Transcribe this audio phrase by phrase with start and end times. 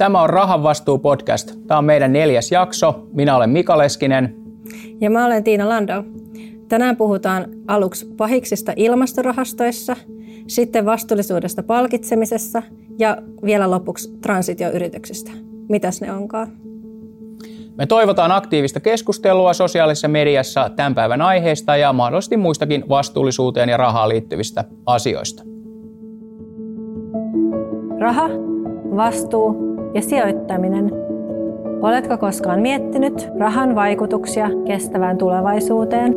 [0.00, 1.52] Tämä on Rahan vastuu podcast.
[1.66, 3.06] Tämä on meidän neljäs jakso.
[3.12, 4.36] Minä olen Mika Leskinen.
[5.00, 6.02] Ja mä olen Tiina Landau.
[6.68, 9.96] Tänään puhutaan aluksi pahiksista ilmastorahastoissa,
[10.46, 12.62] sitten vastuullisuudesta palkitsemisessa
[12.98, 15.30] ja vielä lopuksi transitioyrityksistä.
[15.68, 16.48] Mitäs ne onkaan?
[17.76, 24.08] Me toivotaan aktiivista keskustelua sosiaalisessa mediassa tämän päivän aiheista ja mahdollisesti muistakin vastuullisuuteen ja rahaan
[24.08, 25.42] liittyvistä asioista.
[27.98, 28.28] Raha,
[28.96, 30.90] vastuu ja sijoittaminen.
[31.82, 36.14] Oletko koskaan miettinyt rahan vaikutuksia kestävään tulevaisuuteen?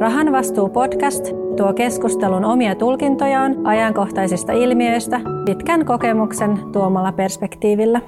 [0.00, 8.00] Rahan vastuu podcast tuo keskustelun omia tulkintojaan ajankohtaisista ilmiöistä pitkän kokemuksen tuomalla perspektiivillä.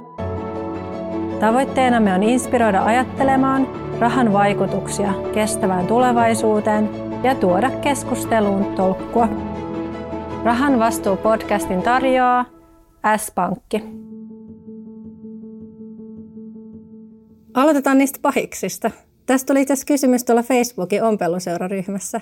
[1.39, 3.67] Tavoitteenamme on inspiroida ajattelemaan
[3.99, 6.89] rahan vaikutuksia kestävään tulevaisuuteen
[7.23, 9.27] ja tuoda keskusteluun tolkkua.
[10.43, 12.45] Rahan vastuu podcastin tarjoaa
[13.17, 14.02] S-Pankki.
[17.53, 18.91] Aloitetaan niistä pahiksista.
[19.25, 22.21] Tästä tuli itse kysymys tuolla Facebookin ompeluseuraryhmässä.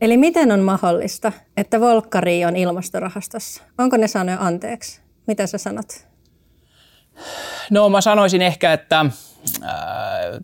[0.00, 3.62] Eli miten on mahdollista, että Volkkari on ilmastorahastossa?
[3.78, 5.00] Onko ne sanoja anteeksi?
[5.26, 5.86] Mitä sä sanot?
[7.70, 9.10] No mä sanoisin ehkä, että äh,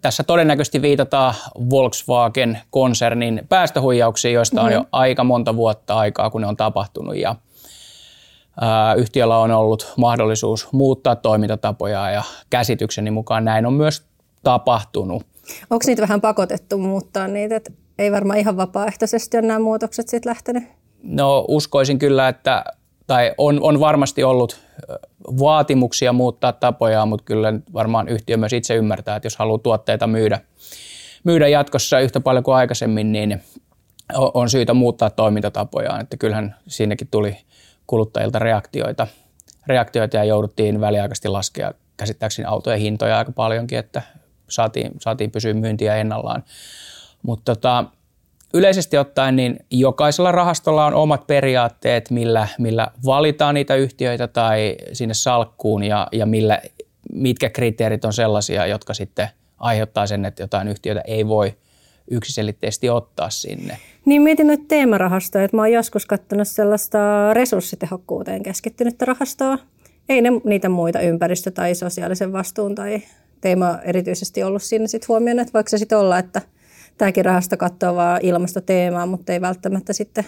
[0.02, 1.34] tässä todennäköisesti viitataan
[1.70, 4.82] Volkswagen-konsernin päästöhuijauksiin, joista on mm-hmm.
[4.82, 7.16] jo aika monta vuotta aikaa, kun ne on tapahtunut.
[7.16, 14.09] Ja äh, yhtiöllä on ollut mahdollisuus muuttaa toimintatapoja ja käsitykseni mukaan näin on myös
[14.42, 15.22] tapahtunut.
[15.70, 20.30] Onko niitä vähän pakotettu muuttaa niitä, että ei varmaan ihan vapaaehtoisesti ole nämä muutokset sitten
[20.30, 20.64] lähtenyt?
[21.02, 22.64] No uskoisin kyllä, että
[23.06, 24.60] tai on, on varmasti ollut
[25.38, 30.40] vaatimuksia muuttaa tapoja, mutta kyllä varmaan yhtiö myös itse ymmärtää, että jos haluaa tuotteita myydä,
[31.24, 33.42] myydä jatkossa yhtä paljon kuin aikaisemmin, niin
[34.14, 36.00] on syytä muuttaa toimintatapojaan.
[36.00, 37.36] Että kyllähän siinäkin tuli
[37.86, 39.06] kuluttajilta reaktioita,
[39.66, 44.02] reaktioita ja jouduttiin väliaikaisesti laskea käsittääkseni autojen hintoja aika paljonkin, että
[44.50, 46.44] saatiin, saatiin pysyä myyntiä ennallaan.
[47.22, 47.84] Mutta tota,
[48.54, 55.14] yleisesti ottaen niin jokaisella rahastolla on omat periaatteet, millä, millä valitaan niitä yhtiöitä tai sinne
[55.14, 56.62] salkkuun ja, ja millä,
[57.12, 61.54] mitkä kriteerit on sellaisia, jotka sitten aiheuttaa sen, että jotain yhtiötä ei voi
[62.10, 63.78] yksiselitteisesti ottaa sinne.
[64.04, 66.98] Niin mietin nyt teemarahastoja, että mä oon joskus katsonut sellaista
[67.34, 69.58] resurssitehokkuuteen keskittynyttä rahastoa.
[70.08, 73.02] Ei ne niitä muita ympäristö- tai sosiaalisen vastuun tai
[73.40, 76.42] teema erityisesti ollut siinä sitten huomioon, että voiko se sitten olla, että–
[77.00, 80.24] tämäkin rahasto katsoo vain ilmastoteemaa, mutta ei välttämättä sitten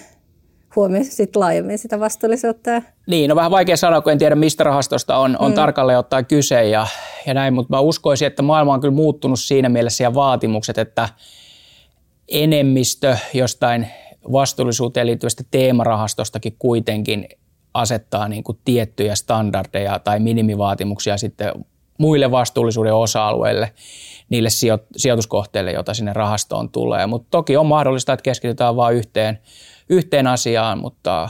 [0.76, 2.82] huomioi sit laajemmin sitä vastuullisuutta.
[3.06, 5.54] Niin, no vähän vaikea sanoa, kun en tiedä mistä rahastosta on, on mm.
[5.54, 6.86] tarkalleen ottaa kyse ja,
[7.26, 11.08] ja näin, mutta mä uskoisin, että maailma on kyllä muuttunut siinä mielessä ja vaatimukset, että
[12.28, 13.88] enemmistö jostain
[14.32, 17.28] vastuullisuuteen liittyvästä teemarahastostakin kuitenkin
[17.74, 21.52] asettaa niin kuin tiettyjä standardeja tai minimivaatimuksia sitten
[22.02, 23.72] muille vastuullisuuden osa-alueille,
[24.28, 27.06] niille sijo- sijoituskohteille, joita sinne rahastoon tulee.
[27.06, 29.38] Mutta toki on mahdollista, että keskitytään vain yhteen,
[29.88, 31.28] yhteen asiaan, mutta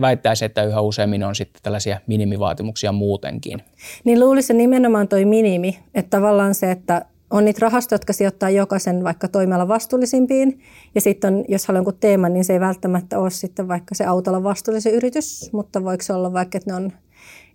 [0.00, 3.62] väittäisi, että yhä useammin on sitten tällaisia minimivaatimuksia muutenkin.
[4.04, 9.04] Niin luulisin nimenomaan toi minimi, että tavallaan se, että on niitä rahastoja, jotka sijoittaa jokaisen
[9.04, 10.60] vaikka toimialan vastuullisimpiin.
[10.94, 14.04] Ja sitten on, jos haluaa jonkun teeman, niin se ei välttämättä ole sitten vaikka se
[14.04, 16.92] autolla vastuullisen yritys, mutta voiko se olla vaikka, että ne on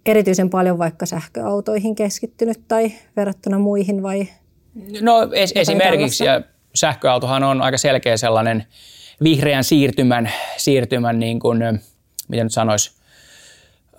[0.05, 4.27] erityisen paljon vaikka sähköautoihin keskittynyt tai verrattuna muihin vai?
[5.01, 6.41] No es, esimerkiksi ja
[6.75, 8.65] sähköautohan on aika selkeä sellainen
[9.23, 11.59] vihreän siirtymän, siirtymän niin kuin,
[12.27, 12.91] miten nyt sanoisi,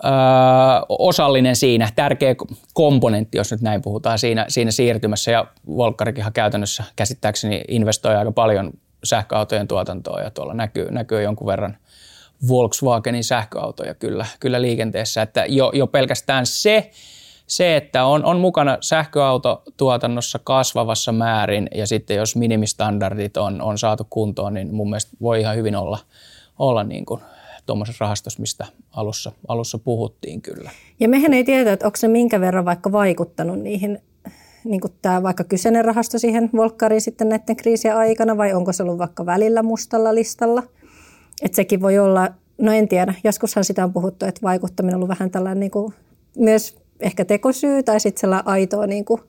[0.04, 0.10] öö,
[0.88, 2.34] osallinen siinä, tärkeä
[2.74, 5.30] komponentti, jos nyt näin puhutaan siinä, siinä siirtymässä.
[5.30, 8.70] Ja Volkkarikinhan käytännössä käsittääkseni investoi aika paljon
[9.04, 11.76] sähköautojen tuotantoon ja tuolla näkyy, näkyy jonkun verran
[12.48, 15.22] Volkswagenin sähköautoja kyllä, kyllä liikenteessä.
[15.22, 16.90] Että jo, jo pelkästään se,
[17.46, 24.06] se, että on, on mukana sähköautotuotannossa kasvavassa määrin ja sitten jos minimistandardit on, on saatu
[24.10, 25.98] kuntoon, niin mun mielestä voi ihan hyvin olla,
[26.58, 27.20] olla niin kuin
[27.66, 30.70] tuommoisessa rahastossa, mistä alussa, alussa puhuttiin kyllä.
[31.00, 33.98] Ja mehän ei tiedä, että onko se minkä verran vaikka vaikuttanut niihin,
[34.64, 38.82] niin kuin tämä vaikka kyseinen rahasto siihen Volkkariin sitten näiden kriisien aikana, vai onko se
[38.82, 40.62] ollut vaikka välillä mustalla listalla–
[41.42, 42.28] että sekin voi olla,
[42.58, 45.94] no en tiedä, joskushan sitä on puhuttu, että vaikuttaminen on ollut vähän tällainen niin kuin,
[46.36, 49.20] myös ehkä tekosyy tai sitten sellainen aitoa niin kuin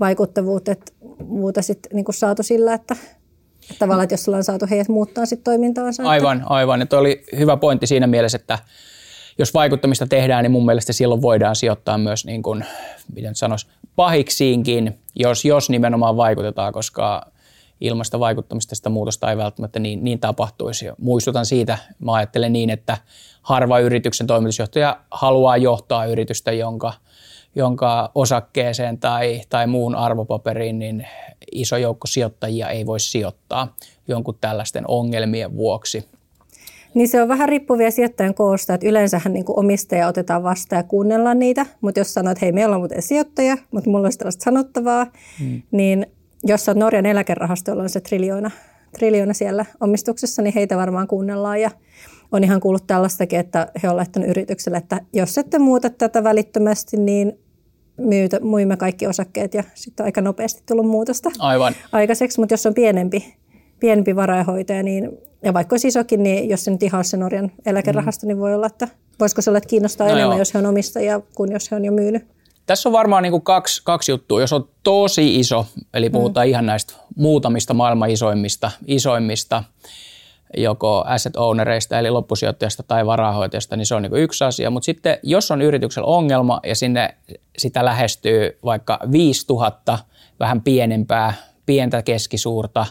[0.00, 0.92] vaikuttavuutta, että
[1.24, 2.96] muuta sitten niin kuin saatu sillä, että,
[3.78, 6.02] tavallaan, että jos sulla on saatu heidät muuttaa sitten toimintaansa.
[6.02, 6.82] Aivan, aivan.
[6.82, 8.58] Että oli hyvä pointti siinä mielessä, että
[9.38, 12.64] jos vaikuttamista tehdään, niin mun mielestä silloin voidaan sijoittaa myös, niin kuin,
[13.14, 13.66] miten sanoisi,
[13.96, 17.32] pahiksiinkin, jos, jos nimenomaan vaikutetaan, koska
[17.80, 20.86] ilmasta vaikuttamista sitä muutosta ei välttämättä niin, niin tapahtuisi.
[20.98, 22.96] Muistutan siitä, mä ajattelen niin, että
[23.42, 26.92] harva yrityksen toimitusjohtaja haluaa johtaa yritystä, jonka,
[27.54, 31.06] jonka osakkeeseen tai, tai muun arvopaperiin niin
[31.52, 33.74] iso joukko sijoittajia ei voi sijoittaa
[34.08, 36.08] jonkun tällaisten ongelmien vuoksi.
[36.94, 41.38] Niin se on vähän riippuvia sijoittajan koosta, että yleensähän niin omistaja otetaan vastaan ja kuunnellaan
[41.38, 45.06] niitä, mutta jos sanoo, että hei, meillä on muuten sijoittaja, mutta mulla olisi tällaista sanottavaa,
[45.38, 45.62] hmm.
[45.70, 46.06] niin
[46.44, 48.50] jos olet Norjan eläkerahastolla on se triljoona,
[48.98, 51.70] triljoona siellä omistuksessa, niin heitä varmaan kuunnellaan ja
[52.32, 56.96] on ihan kuullut tällaistakin, että he ovat laittaneet yritykselle, että jos ette muuta tätä välittömästi,
[56.96, 57.38] niin
[57.98, 61.74] myytä, myymme kaikki osakkeet ja sitten on aika nopeasti tullut muutosta Aivan.
[61.92, 63.34] aikaiseksi, mutta jos on pienempi,
[63.80, 65.10] pienempi varainhoitaja, niin,
[65.42, 68.28] ja vaikka olisi isokin, niin jos se nyt ihan se Norjan eläkerahasto, mm.
[68.28, 68.88] niin voi olla, että
[69.20, 70.38] voisiko se olla, että kiinnostaa no enemmän, joo.
[70.38, 72.37] jos he on omistajia, kuin jos he on jo myynyt.
[72.68, 74.40] Tässä on varmaan niin kuin kaksi, kaksi juttua.
[74.40, 76.50] Jos on tosi iso, eli puhutaan mm.
[76.50, 79.64] ihan näistä muutamista maailman isoimmista, isoimmista
[80.56, 84.70] joko asset ownereista eli loppusijoittajasta tai varahoitajasta, niin se on niin yksi asia.
[84.70, 87.14] Mutta sitten jos on yrityksellä ongelma ja sinne
[87.58, 89.98] sitä lähestyy vaikka 5000
[90.40, 91.34] vähän pienempää,
[91.66, 92.86] pientä, keskisuurta,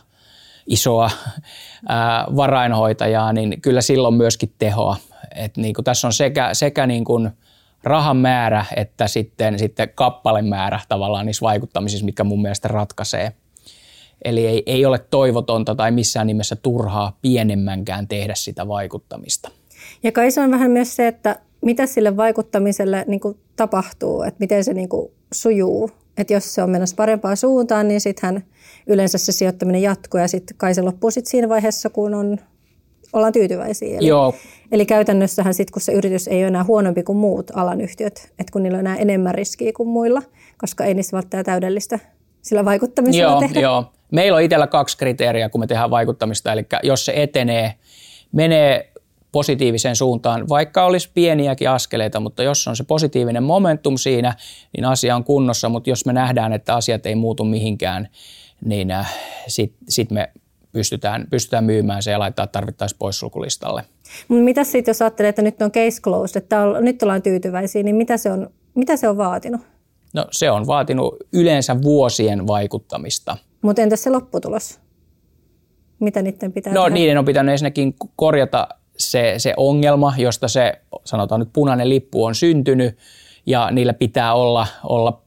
[0.67, 1.09] isoa
[1.87, 4.97] ää, varainhoitajaa, niin kyllä silloin myöskin tehoa.
[5.35, 7.31] Et niin kuin tässä on sekä, sekä niin kuin
[7.83, 13.31] rahan määrä että sitten, sitten kappalemäärä tavallaan niissä vaikuttamisissa, mitkä mun mielestä ratkaisee–
[14.25, 19.51] Eli ei, ei ole toivotonta tai missään nimessä turhaa pienemmänkään tehdä sitä vaikuttamista.
[20.03, 24.37] Ja kai se on vähän myös se, että mitä sille vaikuttamiselle niin kuin tapahtuu, että
[24.39, 25.91] miten se niin kuin sujuu.
[26.17, 28.43] Että jos se on menossa parempaan suuntaan, niin sittenhän
[28.87, 32.37] yleensä se sijoittaminen jatkuu ja sitten kai se loppuu sit siinä vaiheessa, kun on,
[33.13, 33.97] ollaan tyytyväisiä.
[33.97, 34.33] Eli, Joo.
[34.71, 38.51] eli käytännössähän sitten, kun se yritys ei ole enää huonompi kuin muut alan yhtiöt, että
[38.51, 40.21] kun niillä on enää enemmän riskiä kuin muilla,
[40.57, 41.99] koska ei niissä välttämättä täydellistä
[42.41, 43.59] sillä vaikuttamisella joo, tehdä.
[43.59, 47.73] Joo, Meillä on itsellä kaksi kriteeriä, kun me tehdään vaikuttamista, eli jos se etenee,
[48.31, 48.91] menee
[49.31, 54.33] positiiviseen suuntaan, vaikka olisi pieniäkin askeleita, mutta jos on se positiivinen momentum siinä,
[54.75, 58.07] niin asia on kunnossa, mutta jos me nähdään, että asiat ei muutu mihinkään,
[58.65, 59.15] niin äh,
[59.47, 60.31] sitten sit me
[60.71, 63.83] pystytään, pystytään myymään se ja laittaa tarvittaisiin pois sulkulistalle.
[64.29, 67.95] Mitä sitten, jos ajattelee, että nyt on case closed, että on, nyt ollaan tyytyväisiä, niin
[67.95, 69.61] mitä se on, mitä se on vaatinut?
[70.13, 73.37] No se on vaatinut yleensä vuosien vaikuttamista.
[73.61, 74.79] Mutta entäs se lopputulos?
[75.99, 76.93] Mitä niiden pitää No tehdä?
[76.93, 78.67] niiden on pitänyt ensinnäkin korjata
[78.97, 80.73] se, se ongelma, josta se
[81.05, 82.97] sanotaan nyt punainen lippu on syntynyt
[83.45, 85.21] ja niillä pitää olla, olla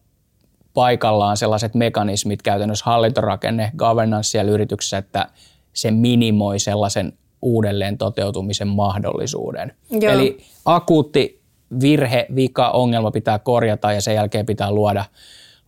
[0.80, 5.28] paikallaan sellaiset mekanismit, käytännössä hallintorakenne, governance siellä yrityksessä, että
[5.72, 7.12] se minimoi sellaisen
[7.42, 9.72] uudelleen toteutumisen mahdollisuuden.
[9.90, 10.12] Joo.
[10.12, 11.40] Eli akuutti
[11.80, 15.04] virhe, vika, ongelma pitää korjata ja sen jälkeen pitää luoda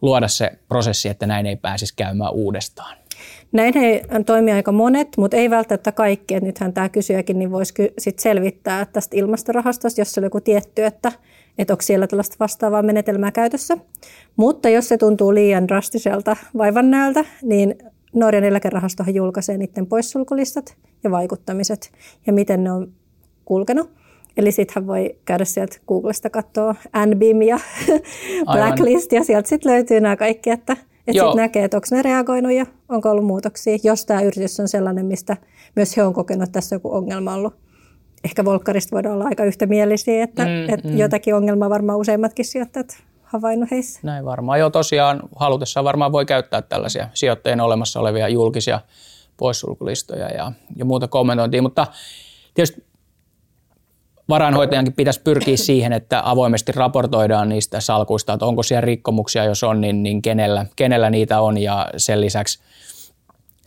[0.03, 2.97] luoda se prosessi, että näin ei pääsisi käymään uudestaan.
[3.53, 6.35] Näin ei toimi aika monet, mutta ei välttämättä kaikki.
[6.35, 10.85] Et nythän tämä kysyjäkin niin voisi sit selvittää tästä ilmastorahastosta, jos se on joku tietty,
[10.85, 11.13] että,
[11.59, 13.79] että onko siellä tällaista vastaavaa menetelmää käytössä.
[14.37, 17.75] Mutta jos se tuntuu liian drastiselta vaivannäöltä, niin
[18.15, 21.93] Norjan eläkerahastohan julkaisee niiden poissulkulistat ja vaikuttamiset
[22.27, 22.93] ja miten ne on
[23.45, 23.91] kulkenut.
[24.37, 26.75] Eli sittenhän voi käydä sieltä Googlesta katsoa
[27.07, 27.61] NBIM ja
[28.53, 32.53] Blacklist ja sieltä sitten löytyy nämä kaikki, että, että sitten näkee, että onko ne reagoinut
[32.53, 35.37] ja onko ollut muutoksia, jos tämä yritys on sellainen, mistä
[35.77, 37.55] myös he on kokenut, että tässä joku ongelma ollut.
[38.25, 40.99] Ehkä Volkkarista voidaan olla aika yhtämielisiä, että, mm, että mm.
[40.99, 44.01] jotakin ongelmaa varmaan useimmatkin sijoittajat havainnut heissä.
[44.03, 44.59] Näin varmaan.
[44.59, 48.81] Joo, tosiaan halutessaan varmaan voi käyttää tällaisia sijoittajien olemassa olevia julkisia
[49.37, 51.87] poissulkulistoja ja, ja muuta kommentointia, mutta
[52.55, 52.85] tietysti
[54.29, 59.81] varainhoitajankin pitäisi pyrkiä siihen, että avoimesti raportoidaan niistä salkuista, että onko siellä rikkomuksia, jos on,
[59.81, 62.61] niin, niin kenellä, kenellä niitä on ja sen lisäksi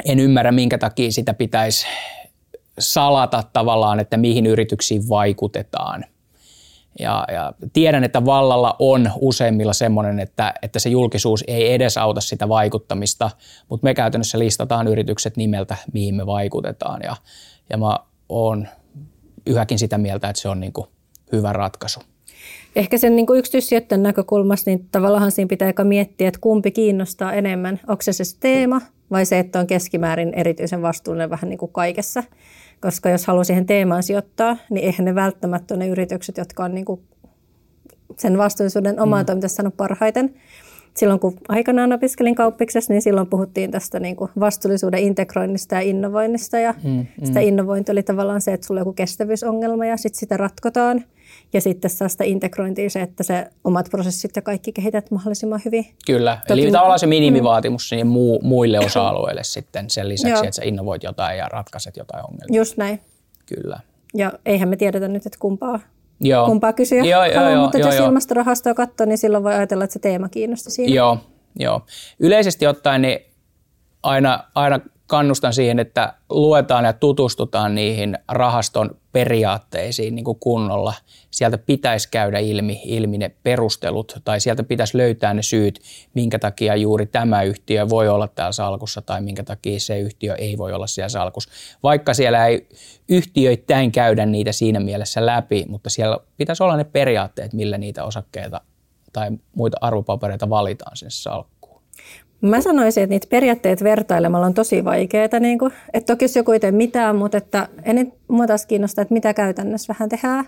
[0.05, 1.88] en ymmärrä, minkä takia sitä pitäisi
[2.79, 6.05] salata tavallaan, että mihin yrityksiin vaikutetaan.
[7.00, 12.50] Ja, ja tiedän, että vallalla on useimmilla semmoinen, että, että se julkisuus ei edesauta sitä
[12.50, 13.32] vaikuttamista,
[13.70, 17.01] mutta me käytännössä listataan yritykset nimeltä, mihin me vaikutetaan.
[17.03, 17.15] Ja,
[17.70, 17.98] ja mä
[18.29, 18.67] oon
[19.46, 20.88] yhäkin sitä mieltä, että se on niin kuin
[21.32, 22.00] hyvä ratkaisu.
[22.75, 27.79] Ehkä sen niin yksityissijoittajan näkökulmasta, niin tavallaan siinä pitää miettiä, että kumpi kiinnostaa enemmän.
[27.88, 32.24] Onko se se teema vai se, että on keskimäärin erityisen vastuullinen vähän niin kuin kaikessa.
[32.82, 36.74] Koska jos haluaa siihen teemaan sijoittaa, niin eihän ne välttämättä ole ne yritykset, jotka on
[36.75, 37.01] niin kuin
[38.17, 39.25] sen vastuullisuuden omaa mm.
[39.25, 40.34] toimintassa parhaiten
[40.98, 46.60] silloin kun aikanaan opiskelin kauppiksessa, niin silloin puhuttiin tästä niin kuin vastuullisuuden integroinnista ja innovoinnista.
[46.60, 47.05] Ja mm, mm.
[47.25, 51.03] sitä innovointi oli tavallaan se, että sulla on joku kestävyysongelma ja sitten sitä ratkotaan.
[51.53, 55.85] Ja sitten saa sitä integrointia se, että se omat prosessit ja kaikki kehität mahdollisimman hyvin.
[56.05, 58.07] Kyllä, Toki, eli tavallaan se minimivaatimus mm.
[58.07, 60.43] muu, muille osa-alueille sitten sen lisäksi, Joo.
[60.43, 62.59] että sä innovoit jotain ja ratkaiset jotain ongelmia.
[62.59, 62.99] Just näin.
[63.45, 63.79] Kyllä.
[64.13, 65.79] Ja eihän me tiedetä nyt, että kumpaa,
[66.19, 66.45] Joo.
[66.45, 68.07] kumpaa kysyä Joo, joo, haluaa, joo, mutta joo, jos joo.
[68.07, 70.95] ilmastorahastoa katsoo, niin silloin voi ajatella, että se teema kiinnosti siinä.
[70.95, 71.17] Joo,
[71.59, 71.81] joo.
[72.19, 73.19] Yleisesti ottaen niin
[74.03, 80.93] aina, aina kannustan siihen, että luetaan ja tutustutaan niihin rahaston periaatteisiin niin kuin kunnolla.
[81.31, 85.79] Sieltä pitäisi käydä ilmi, ilmi ne perustelut tai sieltä pitäisi löytää ne syyt,
[86.13, 90.57] minkä takia juuri tämä yhtiö voi olla täällä salkussa tai minkä takia se yhtiö ei
[90.57, 91.51] voi olla siellä salkussa.
[91.83, 92.67] Vaikka siellä ei
[93.09, 98.62] yhtiöittäin käydä niitä siinä mielessä läpi, mutta siellä pitäisi olla ne periaatteet, millä niitä osakkeita
[99.13, 101.54] tai muita arvopapereita valitaan sinne salkkuun.
[102.41, 105.39] Mä sanoisin, että niitä periaatteet vertailemalla on tosi vaikeaa.
[105.39, 109.01] Niin kuin, että toki jos joku ei tee mitään, mutta että ennen mua taas kiinnostaa,
[109.01, 110.45] että mitä käytännössä vähän tehdään.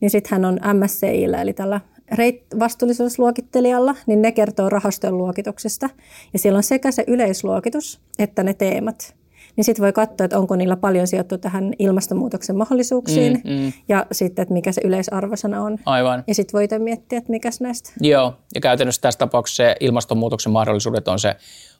[0.00, 1.80] Niin sittenhän on MSCIllä, eli tällä
[2.14, 5.90] reit- vastuullisuusluokittelijalla, niin ne kertoo rahastojen luokituksesta.
[6.32, 9.14] Ja siellä on sekä se yleisluokitus että ne teemat.
[9.58, 13.72] Niin sitten voi katsoa, että onko niillä paljon sijoittu tähän ilmastonmuutoksen mahdollisuuksiin Mm, mm.
[13.88, 15.78] ja sitten, että mikä se yleisarvosana on.
[15.86, 16.24] Aivan.
[16.26, 17.90] Ja sitten voi itse miettiä, että mikäs näistä.
[18.00, 21.36] Joo, ja käytännössä tässä tapauksessa se ilmastonmuutoksen mahdollisuudet on se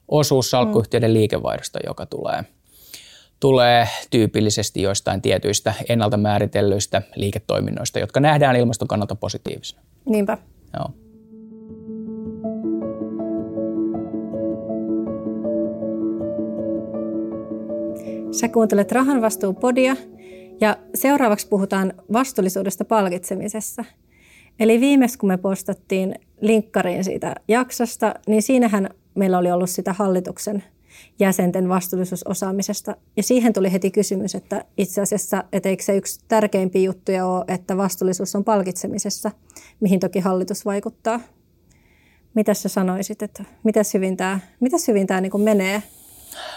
[0.09, 2.45] osuus salkkuyhtiöiden liikevaihdosta, joka tulee,
[3.41, 9.83] tulee tyypillisesti joistain tietyistä ennalta määritellyistä liiketoiminnoista, jotka nähdään ilmaston kannalta positiivisena.
[10.05, 10.39] Niinpä.
[10.79, 10.91] Joo.
[18.31, 19.97] Sä kuuntelet Rahan vastuupodia
[20.61, 23.85] ja seuraavaksi puhutaan vastuullisuudesta palkitsemisessa.
[24.61, 30.65] Eli viimeksi kun me postattiin linkkariin siitä jaksosta, niin siinähän meillä oli ollut sitä hallituksen
[31.19, 32.97] jäsenten vastuullisuusosaamisesta.
[33.17, 37.45] Ja siihen tuli heti kysymys, että itse asiassa, että eikö se yksi tärkeimpiä juttuja ole,
[37.49, 39.31] että vastuullisuus on palkitsemisessa,
[39.81, 41.21] mihin toki hallitus vaikuttaa.
[42.35, 45.83] Mitä sä sanoisit, että mitäs hyvin tämä, mitäs hyvin tämä niin menee?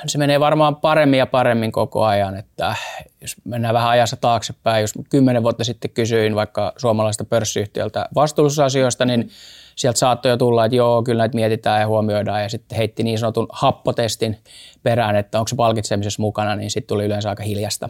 [0.08, 2.76] Se menee varmaan paremmin ja paremmin koko ajan, että
[3.22, 9.30] jos mennään vähän ajassa taaksepäin, jos kymmenen vuotta sitten kysyin vaikka suomalaista pörssiyhtiöltä vastuullisuusasioista, niin
[9.76, 13.20] sieltä saattoi jo tulla, että joo, kyllä näitä mietitään ja huomioidaan ja sitten heitti niin
[13.20, 14.38] sanotun happotestin
[14.84, 17.90] perään, että onko se palkitsemisessa mukana, niin sitten tuli yleensä aika hiljasta.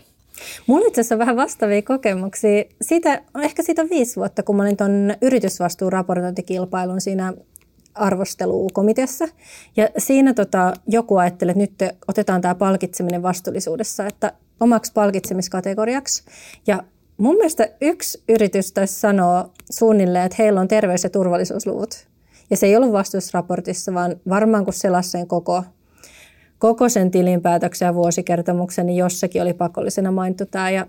[0.68, 2.64] Mulla itse asiassa on vähän vastaavia kokemuksia.
[2.82, 7.34] Siitä, ehkä siitä on viisi vuotta, kun mä olin tuon yritysvastuuraportointikilpailun siinä
[7.96, 9.28] arvostelukomiteassa.
[9.78, 16.24] Ja siinä tota, joku ajatteli, että nyt otetaan tämä palkitseminen vastuullisuudessa, että omaksi palkitsemiskategoriaksi.
[16.68, 16.84] Ja
[17.18, 22.08] mun mielestä yksi yritys taisi sanoa suunnilleen, että heillä on terveys- ja turvallisuusluvut.
[22.50, 25.64] Ja se ei ollut vastuusraportissa, vaan varmaan kun selasi sen koko,
[26.60, 30.70] koko sen tilinpäätöksen ja vuosikertomuksen, niin jossakin oli pakollisena mainittu tämä.
[30.70, 30.88] Ja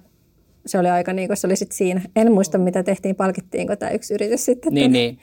[0.66, 2.00] se oli aika niin kuin se oli sitten siinä.
[2.16, 5.18] En muista, mitä tehtiin, palkittiinko tämä yksi yritys sitten Niin, tämän, niin.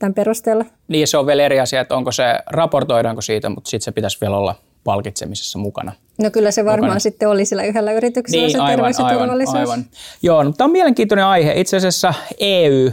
[0.00, 0.64] Tämän perusteella.
[0.88, 4.18] Niin, se on vielä eri asia, että onko se, raportoidaanko siitä, mutta sitten se pitäisi
[4.20, 4.54] vielä olla
[4.84, 5.92] palkitsemisessa mukana.
[6.18, 6.98] No kyllä se varmaan mukana.
[7.00, 9.56] sitten oli sillä yhdellä yrityksellä Niin, se aivan, terveys ja aivan, turvallisuus.
[9.58, 9.84] aivan.
[10.22, 11.52] Joo, no, tämä on mielenkiintoinen aihe.
[11.56, 12.90] Itse asiassa EU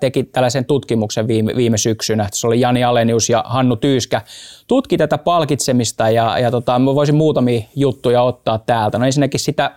[0.00, 2.28] teki tällaisen tutkimuksen viime, viime syksynä.
[2.32, 4.22] Se oli Jani Alenius ja Hannu Tyyskä.
[4.66, 8.98] Tutki tätä palkitsemista ja, ja tota, mä voisin muutamia juttuja ottaa täältä.
[8.98, 9.70] No ensinnäkin sitä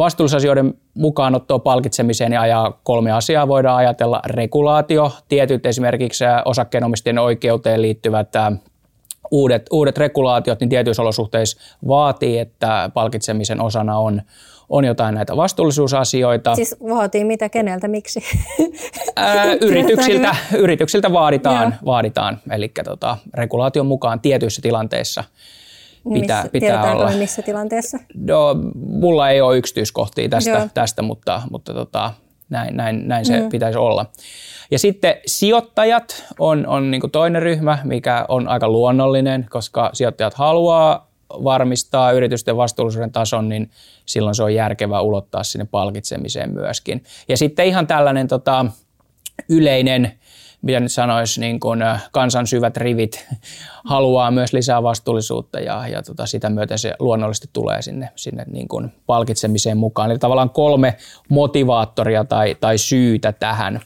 [0.00, 4.20] vastuullisasioiden mukaanottoa palkitsemiseen ja ajaa kolme asiaa voidaan ajatella.
[4.26, 8.52] Regulaatio, tietyt esimerkiksi ää, osakkeenomistajien oikeuteen liittyvät ää,
[9.30, 14.22] uudet, uudet regulaatiot, niin tietyissä olosuhteissa vaatii, että palkitsemisen osana on,
[14.68, 16.54] on jotain näitä vastuullisuusasioita.
[16.54, 18.20] Siis vaatii mitä, keneltä, miksi?
[19.16, 21.72] Ää, yrityksiltä, yrityksiltä vaaditaan, Joo.
[21.84, 22.38] vaaditaan.
[22.50, 25.24] eli tota, regulaation mukaan tietyissä tilanteissa
[26.14, 27.10] pitää, missä, pitää olla.
[27.10, 27.98] missä tilanteessa?
[28.14, 30.68] No, mulla ei ole yksityiskohtia tästä, Joo.
[30.74, 32.12] tästä mutta, mutta tota,
[32.48, 33.48] näin, näin, näin se mm.
[33.48, 34.06] pitäisi olla.
[34.70, 41.10] Ja sitten sijoittajat on, on niin toinen ryhmä, mikä on aika luonnollinen, koska sijoittajat haluaa
[41.30, 43.70] varmistaa yritysten vastuullisuuden tason, niin
[44.06, 47.02] silloin se on järkevää ulottaa sinne palkitsemiseen myöskin.
[47.28, 48.66] Ja sitten ihan tällainen tota,
[49.48, 50.12] yleinen,
[50.62, 53.26] mitä nyt sanoisi, niin kuin äh, kansan syvät rivit
[53.84, 58.68] haluaa myös lisää vastuullisuutta ja, ja tota, sitä myöten se luonnollisesti tulee sinne, sinne niin
[58.68, 60.10] kuin palkitsemiseen mukaan.
[60.10, 60.96] Eli tavallaan kolme
[61.28, 63.80] motivaattoria tai, tai syytä tähän.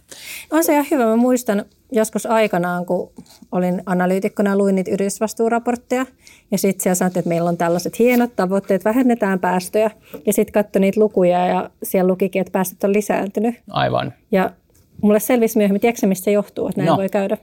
[0.51, 1.07] On se ihan hyvä.
[1.07, 3.13] Mä muistan joskus aikanaan, kun
[3.53, 6.07] olin analyytikkona ja luin niitä yritysvastuuraportteja.
[6.51, 9.91] Ja sitten siellä sanottiin, että meillä on tällaiset hienot tavoitteet, vähennetään päästöjä.
[10.27, 13.55] Ja sitten katsoin niitä lukuja ja siellä lukikin, että päästöt on lisääntynyt.
[13.71, 14.13] Aivan.
[14.33, 14.51] Ja
[15.03, 16.97] mulle selvisi myöhemmin, tiedätkö mistä se johtuu, että näin No.
[16.97, 17.37] voi käydä?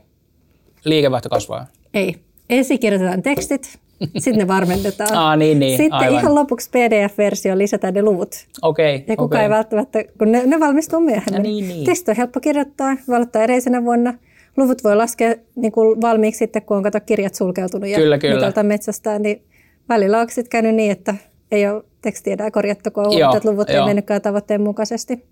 [0.84, 1.66] Liikevaihto kasvaa.
[1.94, 2.16] Ei.
[2.50, 3.78] Ensin kirjoitetaan tekstit,
[4.18, 5.14] sitten ne varmennetaan.
[5.14, 6.20] Aa, niin, niin, sitten aivan.
[6.20, 8.46] ihan lopuksi PDF-versio lisätään ne luvut.
[8.62, 9.04] Okei.
[9.06, 9.42] Ja kukaan okei.
[9.42, 11.34] ei välttämättä, kun ne, ne valmistuu myöhemmin.
[11.34, 11.84] Ja niin, niin.
[11.84, 14.14] Tekstit on helppo kirjoittaa, valottaa edellisenä vuonna.
[14.56, 18.34] Luvut voi laskea niin kuin valmiiksi sitten, kun on kato kirjat sulkeutunut ja Kyllä, kyllä.
[18.34, 19.22] mitalta metsästään.
[19.22, 19.42] Niin
[19.88, 21.14] välillä onko sitten käynyt niin, että
[21.52, 25.24] ei ole tekstiä enää korjattu, kun on että luvut ei mennytkään tavoitteen mukaisesti.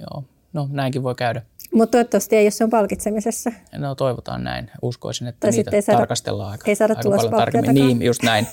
[0.00, 0.24] Joo,
[0.56, 1.42] no näinkin voi käydä.
[1.74, 3.52] Mutta toivottavasti ei, jos se on palkitsemisessa.
[3.78, 4.70] No toivotaan näin.
[4.82, 7.74] Uskoisin, että tai niitä ei saada, tarkastellaan aika, ei saada aika paljon tarkemmin.
[7.74, 8.46] Niin, just näin.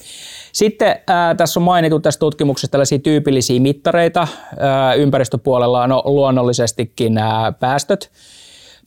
[0.51, 4.21] Sitten äh, tässä on mainittu tässä tutkimuksessa tällaisia tyypillisiä mittareita.
[4.21, 8.11] Äh, ympäristöpuolella on luonnollisestikin nämä päästöt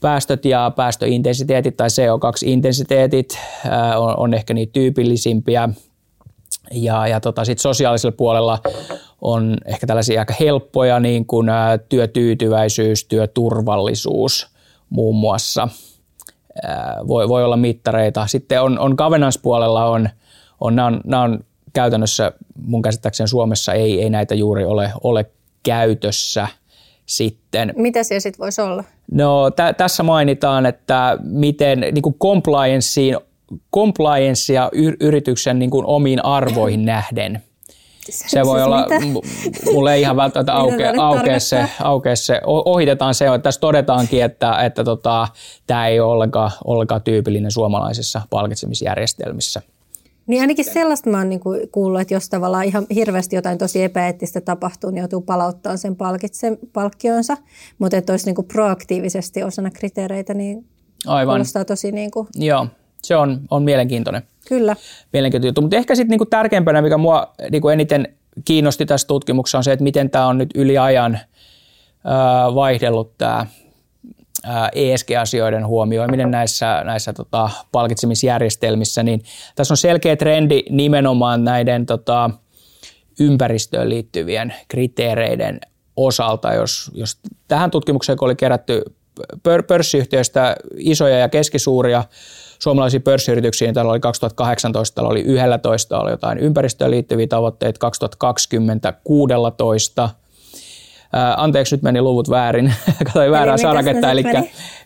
[0.00, 5.68] päästöt ja päästöintensiteetit tai CO2-intensiteetit äh, on, on ehkä niitä tyypillisimpiä.
[6.72, 8.58] Ja, ja tota, sit sosiaalisella puolella
[9.20, 14.46] on ehkä tällaisia aika helppoja, niin kuin ä, työtyytyväisyys, työturvallisuus
[14.90, 15.68] muun muassa.
[16.64, 16.68] Ä,
[17.08, 18.26] voi, voi olla mittareita.
[18.26, 20.08] Sitten on, on governance-puolella on,
[20.60, 22.32] on, nämä on, nämä on käytännössä
[22.62, 25.26] mun käsittääkseni Suomessa ei, ei näitä juuri ole, ole
[25.62, 26.48] käytössä
[27.06, 27.72] sitten.
[27.76, 28.84] Mitä siellä sitten voisi olla?
[29.10, 33.18] No t- tässä mainitaan, että miten niin kuin complianceen
[33.74, 37.42] compliancea yrityksen niin kuin omiin arvoihin nähden.
[38.10, 38.86] Se, se voi siis olla,
[39.72, 44.64] mulle ei ihan välttämättä aukea, aukea, se, aukea se, ohitetaan se, että tässä todetaankin, että,
[44.64, 45.28] että tota,
[45.66, 49.62] tämä ei ole ollenkaan, ollenkaan tyypillinen suomalaisissa palkitsemisjärjestelmissä.
[50.26, 54.40] Niin ainakin sellaista mä oon niinku kuullut, että jos tavallaan ihan hirveästi jotain tosi epäeettistä
[54.40, 57.36] tapahtuu, niin joutuu palauttamaan sen palkitse, palkkionsa.
[57.78, 60.66] Mutta että olisi niinku proaktiivisesti osana kriteereitä, niin
[61.06, 61.34] Aivan.
[61.34, 61.92] kuulostaa tosi...
[61.92, 62.28] Niinku...
[62.34, 62.66] Joo,
[63.06, 64.22] se on, on mielenkiintoinen.
[64.48, 64.76] Kyllä.
[65.12, 65.60] Mielenkiintoinen juttu.
[65.60, 68.08] Mutta ehkä sitten niinku tärkeimpänä, mikä mua niinku eniten
[68.44, 71.18] kiinnosti tässä tutkimuksessa on se, että miten tämä on nyt yli ajan
[72.04, 73.46] ää, vaihdellut tämä
[74.74, 79.22] ESG-asioiden huomioiminen näissä, näissä tota, palkitsemisjärjestelmissä, niin
[79.54, 82.30] tässä on selkeä trendi nimenomaan näiden tota,
[83.20, 85.60] ympäristöön liittyvien kriteereiden
[85.96, 86.54] osalta.
[86.54, 88.82] Jos, jos tähän tutkimukseen oli kerätty
[89.66, 92.04] pörssiyhtiöistä isoja ja keskisuuria
[92.58, 98.92] suomalaisia pörssiyrityksiä, niin täällä oli 2018, täällä oli 11, oli jotain ympäristöön liittyviä tavoitteita, 2020
[99.04, 100.08] 16,
[101.36, 104.22] anteeksi, nyt meni luvut väärin, katsoin väärää saraketta, eli,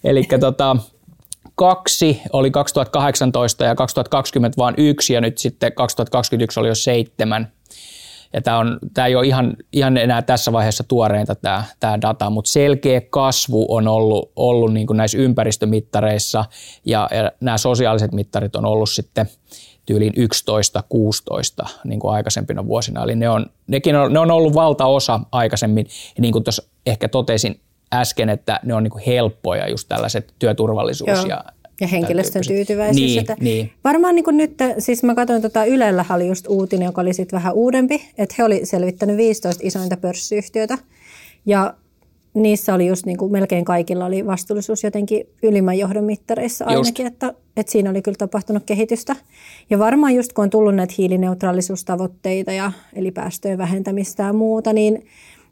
[0.05, 0.77] eli tota,
[1.55, 7.53] kaksi oli 2018 ja 2020 vain yksi ja nyt sitten 2021 oli jo seitsemän.
[8.33, 12.31] Ja tämä, on, tämä ei ole ihan, ihan enää tässä vaiheessa tuoreinta tämä, tämä data,
[12.31, 16.45] mutta selkeä kasvu on ollut, ollut niin kuin näissä ympäristömittareissa
[16.85, 19.27] ja, ja nämä sosiaaliset mittarit on ollut sitten
[19.87, 20.13] tyyliin
[21.65, 23.05] 11-16 niin kuin aikaisempina vuosina.
[23.05, 25.87] Eli ne on, nekin on, ne on ollut valtaosa aikaisemmin.
[26.17, 27.61] Ja niin kuin tuossa ehkä totesin
[27.95, 31.27] äsken, että ne on niin kuin helppoja just tällaiset työturvallisuus Joo.
[31.27, 31.45] ja
[31.81, 33.07] ja henkilöstön tyytyväisyys.
[33.07, 33.71] Niin, että niin.
[33.85, 37.55] Varmaan niin nyt, siis mä katsoin tota Ylellä oli just uutinen, joka oli sitten vähän
[37.55, 40.79] uudempi, että he oli selvittänyt 15 isointa pörssiyhtiötä.
[41.47, 41.75] Ja
[42.35, 47.35] niissä oli just niin kuin melkein kaikilla oli vastuullisuus jotenkin ylimmän johdon mittareissa ainakin, että,
[47.57, 49.17] että siinä oli kyllä tapahtunut kehitystä.
[49.71, 55.07] Ja varmaan just kun on tullut näitä hiilineutraalisuustavoitteita ja eli päästöjen vähentämistä ja muuta, niin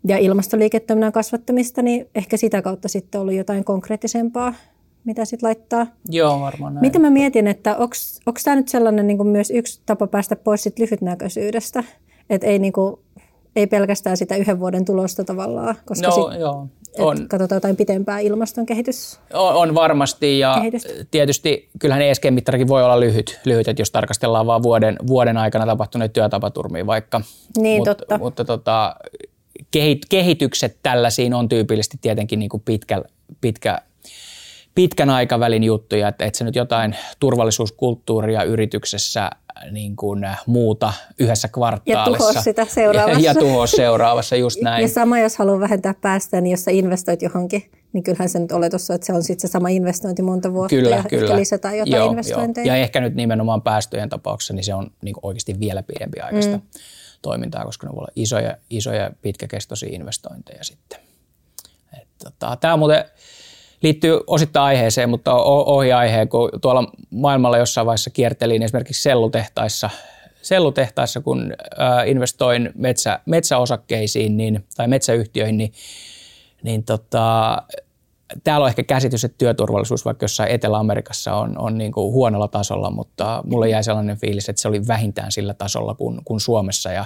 [0.04, 4.54] ja ilmastoliiketoiminnan kasvattamista, niin ehkä sitä kautta sitten ollut jotain konkreettisempaa,
[5.04, 5.86] mitä sitten laittaa.
[6.08, 6.86] Joo, varmaan näin.
[6.86, 10.62] Mitä mä mietin, että onko tämä nyt sellainen niin kuin myös yksi tapa päästä pois
[10.62, 11.84] sit lyhytnäköisyydestä,
[12.30, 13.00] että ei niin kuin
[13.56, 16.66] ei pelkästään sitä yhden vuoden tulosta tavallaan, koska no, sit, joo.
[16.98, 17.28] On.
[17.28, 19.20] katsotaan jotain pitempää ilmaston kehitys.
[19.32, 20.88] On, on varmasti ja kehitystä.
[21.10, 26.12] tietysti kyllähän ESG-mittarikin voi olla lyhyt, lyhyt että jos tarkastellaan vain vuoden, vuoden aikana tapahtuneet
[26.12, 27.20] työtapaturmia vaikka.
[27.58, 28.18] Niin, Mut, totta.
[28.18, 28.96] Mutta tota,
[29.70, 33.02] kehit, kehitykset tällaisiin on tyypillisesti tietenkin niin kuin pitkä,
[33.40, 33.82] pitkä,
[34.78, 39.30] pitkän aikavälin juttuja, että, että se nyt jotain turvallisuuskulttuuria yrityksessä
[39.70, 42.24] niin kuin muuta yhdessä kvartaalissa.
[42.24, 43.20] Ja tuhoa sitä seuraavassa.
[43.20, 44.82] Ja, ja tuhoa seuraavassa, just näin.
[44.82, 48.52] Ja sama, jos haluaa vähentää päästöjä, niin jos sä investoit johonkin, niin kyllähän se nyt
[48.52, 51.24] oletus on, että se on sitten se sama investointi monta vuotta kyllä, ja kyllä.
[51.24, 52.66] ehkä lisätään jotain joo, investointeja.
[52.66, 52.76] Joo.
[52.76, 56.56] Ja ehkä nyt nimenomaan päästöjen tapauksessa, niin se on niin kuin oikeasti vielä pidempi aikaista
[56.56, 56.62] mm.
[57.22, 60.98] toimintaa, koska ne voi olla isoja, isoja pitkäkestoisia investointeja sitten.
[62.24, 63.04] tota, tämä on muuten
[63.82, 69.90] liittyy osittain aiheeseen, mutta ohi aiheen, kun tuolla maailmalla jossain vaiheessa kiertelin esimerkiksi sellutehtaissa,
[70.42, 71.54] sellutehtaissa kun
[72.06, 75.72] investoin metsä, metsäosakkeisiin niin, tai metsäyhtiöihin, niin,
[76.62, 77.62] niin tota,
[78.44, 82.90] täällä on ehkä käsitys, että työturvallisuus vaikka jossain Etelä-Amerikassa on, on niin kuin huonolla tasolla,
[82.90, 86.92] mutta mulle jäi sellainen fiilis, että se oli vähintään sillä tasolla kuin, kuin Suomessa.
[86.92, 87.04] Ja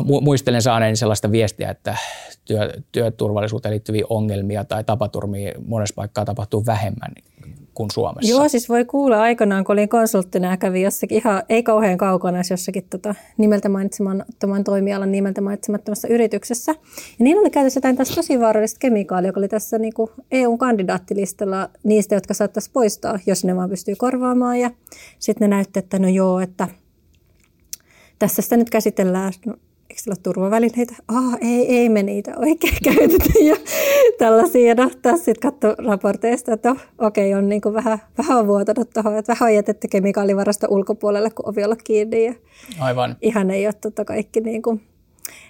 [0.00, 1.96] muistelen saaneeni sellaista viestiä, että
[2.44, 7.12] työ, työturvallisuuteen liittyviä ongelmia tai tapaturmia monessa paikkaa tapahtuu vähemmän
[7.74, 8.30] kuin Suomessa.
[8.30, 12.38] Joo, siis voi kuulla aikanaan, kun olin konsulttina ja kävin jossakin ihan, ei kauhean kaukana,
[12.50, 16.72] jossakin tota, nimeltä mainitsemattoman toimialan nimeltä mainitsemattomassa yrityksessä.
[17.18, 21.70] Ja niillä oli käytössä jotain tässä tosi vaarallista kemikaalia, joka oli tässä niin kuin EU-kandidaattilistalla
[21.82, 24.60] niistä, jotka saattaisi poistaa, jos ne vaan pystyy korvaamaan.
[24.60, 24.70] Ja
[25.18, 26.68] sitten ne näytti, että no joo, että–
[28.18, 29.54] tässä sitä nyt käsitellään, no,
[29.90, 30.94] eikö sillä ole turvavälineitä?
[31.08, 33.38] Ah, ei, ei me niitä oikein käytetä.
[33.44, 33.56] Ja
[34.18, 38.38] tällaisia, no tässä sitten katso raporteista, että no, okei, okay, on niin kuin vähän, vähän
[38.38, 42.24] on vuotanut tuohon, että vähän on jätetty kemikaalivarasta ulkopuolelle, kun ovi olla kiinni.
[42.24, 42.34] Ja
[42.80, 43.16] Aivan.
[43.22, 44.82] Ihan ei ole totta kaikki niin kuin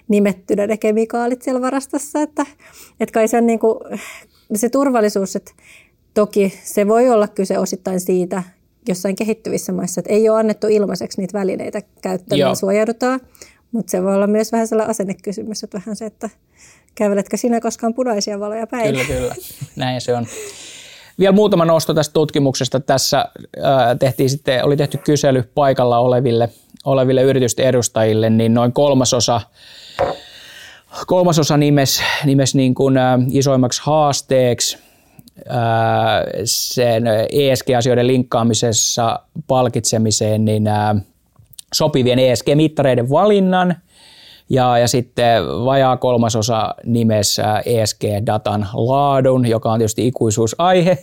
[0.07, 2.45] nimettynä ne kemikaalit siellä varastossa, että,
[2.99, 3.79] että kai se on niin kuin,
[4.55, 5.51] se turvallisuus, että
[6.13, 8.43] toki se voi olla kyse osittain siitä,
[8.87, 13.19] jossain kehittyvissä maissa, että ei ole annettu ilmaiseksi niitä välineitä käyttämään, suojaudutaan,
[13.71, 16.29] mutta se voi olla myös vähän sellainen asennekysymys, että vähän se, että
[16.95, 18.91] käveletkö sinä koskaan punaisia valoja päin?
[18.91, 19.35] Kyllä, kyllä.
[19.75, 20.27] Näin se on.
[21.19, 22.79] Vielä muutama nosto tästä tutkimuksesta.
[22.79, 23.25] Tässä
[23.61, 26.49] ää, tehtiin sitten, oli tehty kysely paikalla oleville,
[26.85, 29.41] oleville yritysten edustajille, niin noin kolmasosa
[31.07, 34.77] kolmasosa nimes, nimes niin kuin, ä, isoimmaksi haasteeksi
[36.45, 40.95] sen ESG-asioiden linkkaamisessa palkitsemiseen niin ä,
[41.73, 43.75] sopivien ESG-mittareiden valinnan
[44.49, 50.97] ja, ja sitten vajaa kolmasosa nimessä ESG-datan laadun, joka on tietysti ikuisuusaihe.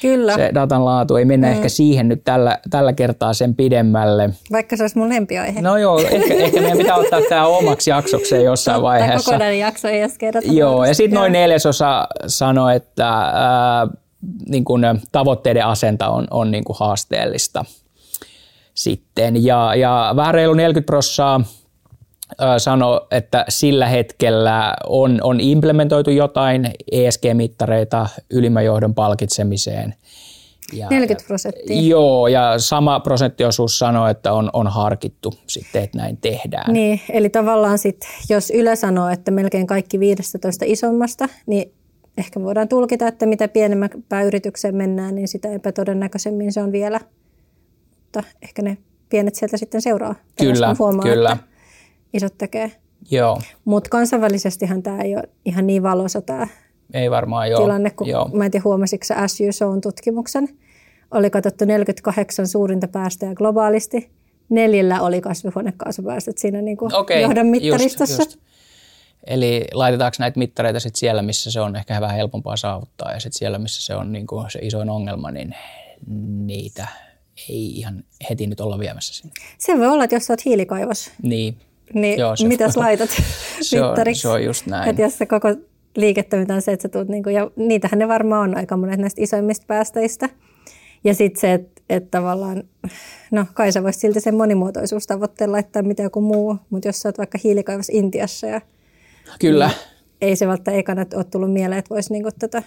[0.00, 0.34] Kyllä.
[0.34, 1.52] Se datan laatu, ei mennä mm.
[1.52, 4.30] ehkä siihen nyt tällä, tällä kertaa sen pidemmälle.
[4.52, 5.62] Vaikka se olisi mun lempiaihe.
[5.62, 9.30] No joo, ehkä, ehkä meidän pitää ottaa tämä omaksi jaksokseen jossain Totta, vaiheessa.
[9.30, 13.88] kokonainen jakso ESG-datan Joo, ja sitten noin neljäsosa sanoi, että ää,
[14.48, 17.64] niin kun tavoitteiden asenta on, on niin kuin haasteellista
[18.74, 19.44] sitten.
[19.44, 21.59] Ja, ja vähän reilu 40 prosenttia
[22.58, 29.94] sanoi, että sillä hetkellä on, on implementoitu jotain ESG-mittareita ylimmän johdon palkitsemiseen.
[30.72, 31.80] Ja, 40 prosenttia.
[31.80, 36.72] Joo, ja sama prosenttiosuus sanoi, että on, on harkittu sitten, että näin tehdään.
[36.72, 41.72] Niin, eli tavallaan sitten, jos Yle sanoo, että melkein kaikki 15 isommasta, niin
[42.18, 43.90] ehkä voidaan tulkita, että mitä pienemmän
[44.26, 47.00] yritykseen mennään, niin sitä epätodennäköisemmin se on vielä.
[48.00, 50.14] Mutta ehkä ne pienet sieltä sitten seuraa.
[50.38, 51.32] Kyllä, huomaa, kyllä.
[51.32, 51.44] Että
[52.12, 52.72] isot tekee.
[53.10, 53.40] Joo.
[53.64, 56.46] Mutta kansainvälisestihan tämä ei ole ihan niin valoisa tämä
[56.94, 57.60] Ei varmaan, joo.
[57.60, 58.30] tilanne, kun joo.
[58.32, 59.16] mä en tiedä huomasitko sä
[59.82, 60.48] tutkimuksen.
[61.10, 64.10] Oli katsottu 48 suurinta päästöjä globaalisti.
[64.48, 68.22] Neljällä oli kasvihuonekaasupäästöt siinä niin kuin Okei, johdon mittaristossa.
[68.22, 68.50] Just, just.
[69.26, 73.38] Eli laitetaanko näitä mittareita sit siellä, missä se on ehkä vähän helpompaa saavuttaa, ja sitten
[73.38, 75.54] siellä, missä se on niin kuin se isoin ongelma, niin
[76.28, 76.88] niitä
[77.48, 79.34] ei ihan heti nyt olla viemässä sinne.
[79.58, 81.56] Se voi olla, että jos oot hiilikaivos, Niin,
[81.94, 83.10] niin Joo, se mitäs laitat
[83.60, 84.22] se on, mittariksi?
[84.22, 84.90] se on just näin.
[84.90, 85.48] Että jos se koko
[85.96, 89.00] liiketoiminta on se, että sä tuut, niin kuin, ja niitähän ne varmaan on aika monet
[89.00, 90.28] näistä isoimmista päästöistä.
[91.04, 92.62] Ja sitten se, että, että tavallaan,
[93.30, 97.18] no kai sä voisit silti sen monimuotoisuustavoitteen laittaa mitä joku muu, mutta jos sä oot
[97.18, 98.60] vaikka hiilikaivos Intiassa ja
[99.40, 99.70] Kyllä,
[100.20, 102.62] ei se välttämättä ekana ole tullut mieleen, että voisi niin tätä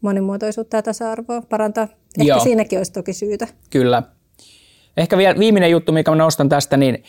[0.00, 1.88] monimuotoisuutta ja tasa-arvoa parantaa.
[2.18, 2.40] Ehkä Joo.
[2.40, 3.48] siinäkin olisi toki syytä.
[3.70, 4.02] kyllä.
[4.96, 7.04] Ehkä vielä viimeinen juttu, mikä mä nostan tästä, niin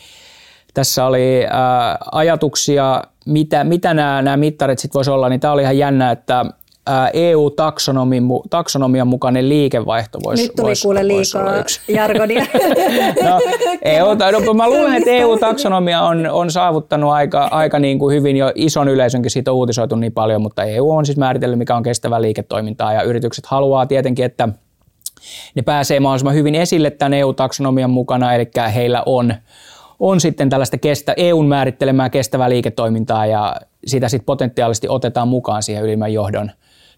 [0.78, 5.62] tässä oli ää, ajatuksia, mitä, mitä nämä, nämä mittarit sitten voisi olla, niin tämä oli
[5.62, 6.44] ihan jännä, että
[6.86, 11.64] ää, EU-taksonomian mu- taksonomian mukainen liikevaihto voisi Nyt tuli voisi- kuule liikaa
[11.98, 12.46] jargonia.
[13.24, 13.40] No,
[13.82, 14.06] EU,
[14.46, 18.88] no, mä luulen, että EU-taksonomia on, on saavuttanut aika, aika niin kuin hyvin jo ison
[18.88, 22.92] yleisönkin, siitä on uutisoitu niin paljon, mutta EU on siis määritellyt, mikä on kestävää liiketoimintaa
[22.92, 24.48] ja yritykset haluaa tietenkin, että
[25.54, 29.34] ne pääsee mahdollisimman hyvin esille tämän EU-taksonomian mukana, eli heillä on,
[29.98, 33.56] on sitten tällaista kestä, EUn määrittelemää kestävää liiketoimintaa ja
[33.86, 36.50] sitä sitten potentiaalisesti otetaan mukaan siihen ylimmän johdon,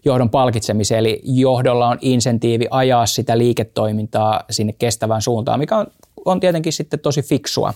[0.05, 0.99] johdon palkitsemiseen.
[0.99, 5.87] Eli johdolla on insentiivi ajaa sitä liiketoimintaa sinne kestävään suuntaan, mikä on,
[6.25, 7.73] on tietenkin sitten tosi fiksua.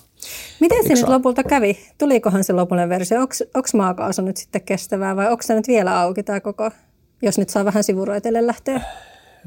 [0.60, 1.78] Miten se nyt lopulta kävi?
[1.98, 3.20] Tulikohan se lopullinen versio?
[3.20, 6.72] Onko maakaasu nyt sitten kestävää vai onko se nyt vielä auki tämä koko,
[7.22, 8.82] jos nyt saa vähän sivuroitelle lähteä?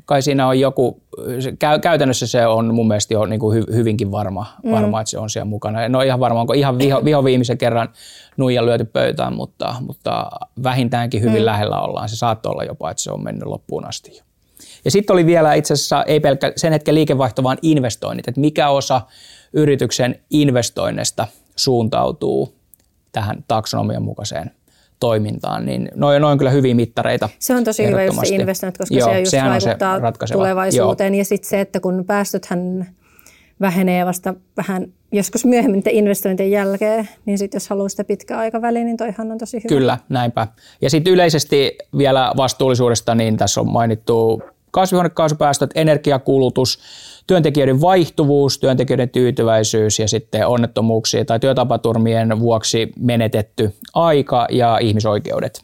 [0.04, 1.02] Kai siinä on joku,
[1.40, 5.11] se, käy, käytännössä se on mun mielestä jo niin kuin hy, hyvinkin varma, varma, että
[5.11, 5.82] se on siellä mukana.
[5.82, 7.88] En ole ihan varma, onko ihan viho, viho viimeisen kerran
[8.37, 10.30] nuija lyöty pöytään, mutta, mutta
[10.62, 11.46] vähintäänkin hyvin mm.
[11.46, 12.08] lähellä ollaan.
[12.08, 14.22] Se saattoi olla jopa, että se on mennyt loppuun asti jo.
[14.84, 18.68] Ja sitten oli vielä itse asiassa ei pelkkä sen hetken liikevaihto, vaan investoinnit, että mikä
[18.68, 19.00] osa
[19.52, 22.54] yrityksen investoinneista suuntautuu
[23.12, 24.50] tähän taksonomian mukaiseen
[25.00, 27.28] toimintaan, niin noin, noin kyllä hyviä mittareita.
[27.38, 28.20] Se on tosi hyvä just
[28.52, 30.38] se koska Joo, se just on se vaikuttaa ratkaiseva.
[30.38, 31.14] tulevaisuuteen.
[31.14, 32.88] Ja sitten se, että kun päästöthän
[33.61, 38.96] vähenee vasta vähän joskus myöhemmin investointien jälkeen, niin sitten jos haluaa sitä pitkää aikaväliä, niin
[38.96, 39.68] toihan on tosi hyvä.
[39.68, 40.46] Kyllä, näinpä.
[40.82, 46.78] Ja sitten yleisesti vielä vastuullisuudesta, niin tässä on mainittu kasvihuonekaasupäästöt, energiakulutus,
[47.26, 55.62] työntekijöiden vaihtuvuus, työntekijöiden tyytyväisyys ja sitten onnettomuuksien tai työtapaturmien vuoksi menetetty aika ja ihmisoikeudet.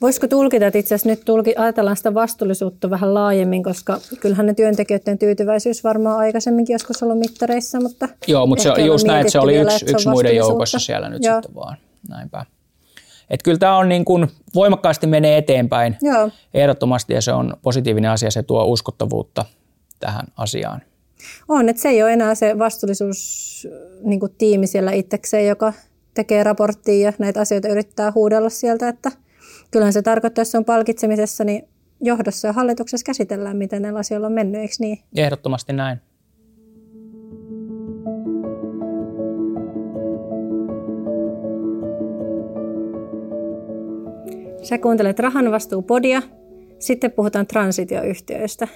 [0.00, 4.54] Voisiko tulkita, että itse asiassa nyt tulki, ajatellaan sitä vastuullisuutta vähän laajemmin, koska kyllähän ne
[4.54, 9.38] työntekijöiden tyytyväisyys varmaan aikaisemminkin joskus ollut mittareissa, mutta Joo, mutta se, just näin, että se
[9.38, 11.34] oli yksi, yksi muiden joukossa siellä nyt Joo.
[11.34, 11.76] sitten vaan.
[12.08, 12.46] Näinpä.
[13.30, 16.30] Että kyllä tämä on niin kuin voimakkaasti menee eteenpäin Joo.
[16.54, 19.44] ehdottomasti ja se on positiivinen asia, se tuo uskottavuutta
[20.00, 20.82] tähän asiaan.
[21.48, 23.68] On, että se ei ole enää se vastuullisuus
[24.02, 25.72] niin kuin tiimi siellä itsekseen, joka
[26.14, 29.12] tekee raporttia ja näitä asioita yrittää huudella sieltä, että
[29.70, 31.68] kyllähän se tarkoittaa, jos se on palkitsemisessa, niin
[32.00, 34.98] johdossa ja hallituksessa käsitellään, miten näillä asioilla on mennyt, eikö niin?
[35.16, 36.00] Ehdottomasti näin.
[44.62, 46.22] Sä kuuntelet Rahan vastuupodia,
[46.78, 48.68] sitten puhutaan transitioyhtiöistä.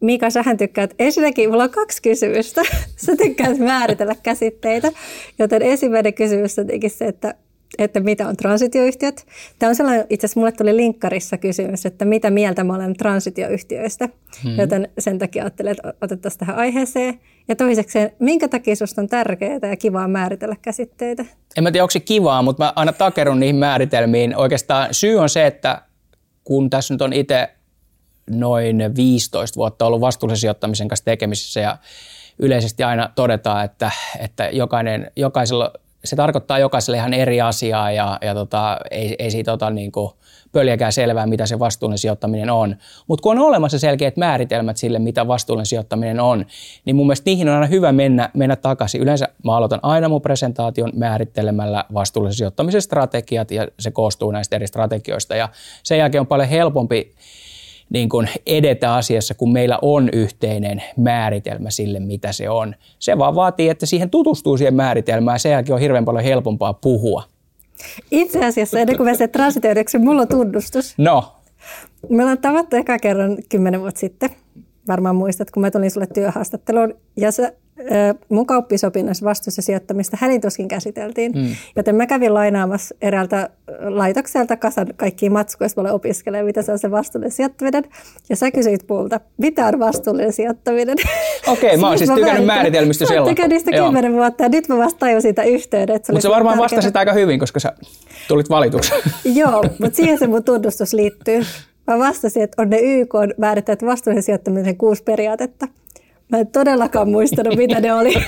[0.00, 2.62] Mika, sähän tykkäät, ensinnäkin mulla on kaksi kysymystä.
[3.06, 4.92] Sä tykkäät määritellä käsitteitä,
[5.38, 7.34] joten ensimmäinen kysymys on se, että
[7.78, 9.26] että mitä on transitioyhtiöt.
[9.58, 14.08] Tämä on sellainen, itse asiassa mulle tuli linkkarissa kysymys, että mitä mieltä mä olen transitioyhtiöistä,
[14.42, 14.58] hmm.
[14.58, 17.20] joten sen takia ajattelin, että otettaisiin tähän aiheeseen.
[17.48, 21.24] Ja toisekseen, minkä takia sinusta on tärkeää ja kivaa määritellä käsitteitä?
[21.56, 24.36] En mä tiedä, onko se kivaa, mutta mä aina takerun niihin määritelmiin.
[24.36, 25.82] Oikeastaan syy on se, että
[26.44, 27.48] kun tässä nyt on itse
[28.30, 31.76] noin 15 vuotta ollut vastuullisen sijoittamisen kanssa tekemisissä ja
[32.38, 35.72] yleisesti aina todetaan, että, että jokainen, jokaisella
[36.04, 40.10] se tarkoittaa jokaiselle ihan eri asiaa ja, ja tota, ei, ei siitä ota niin kuin
[40.56, 42.76] pöljäkään selvää, mitä se vastuullinen sijoittaminen on.
[43.06, 46.46] Mutta kun on olemassa selkeät määritelmät sille, mitä vastuullinen sijoittaminen on,
[46.84, 49.00] niin mun mielestä niihin on aina hyvä mennä, mennä takaisin.
[49.00, 54.66] Yleensä mä aloitan aina mun presentaation määrittelemällä vastuullisen sijoittamisen strategiat ja se koostuu näistä eri
[54.66, 55.48] strategioista ja
[55.82, 57.14] sen jälkeen on paljon helpompi
[57.90, 62.74] niin kuin edetä asiassa, kun meillä on yhteinen määritelmä sille, mitä se on.
[62.98, 66.72] Se vaan vaatii, että siihen tutustuu siihen määritelmään ja sen jälkeen on hirveän paljon helpompaa
[66.72, 67.35] puhua.
[68.10, 70.94] Itse asiassa ennen kuin se transitioideksi, mulla on tunnustus.
[70.98, 71.32] No.
[72.08, 74.30] Me ollaan tavattu eka kerran kymmenen vuotta sitten.
[74.88, 76.94] Varmaan muistat, kun mä tulin sulle työhaastatteluun.
[77.16, 77.52] Ja sä
[78.28, 81.32] mun kauppisopinnassa vastuussa sijoittamista hänituskin käsiteltiin.
[81.32, 81.56] Mm.
[81.76, 86.78] Joten mä kävin lainaamassa eräältä laitokselta kasan kaikkia matskuja, jos mä opiskelemaan, mitä se on
[86.78, 87.84] se vastuullinen sijoittaminen.
[88.28, 90.96] Ja sä kysyit multa, mitä on vastuullinen sijoittaminen.
[91.46, 93.24] Okei, okay, mä oon siis tykännyt määritelmistä siellä.
[93.24, 96.00] Mä tykännyt niistä kymmenen vuotta ja nyt mä vasta tajusin siitä yhteyden.
[96.08, 97.72] Mutta sä varmaan vastasit aika hyvin, koska sä
[98.28, 98.92] tulit valituksi.
[99.40, 101.42] Joo, mutta siihen se mun tunnustus liittyy.
[101.86, 105.68] Mä vastasin, että on ne YK määrittävät vastuullisen sijoittamisen kuusi periaatetta.
[106.28, 108.14] Mä en todellakaan muistanut, mitä ne oli.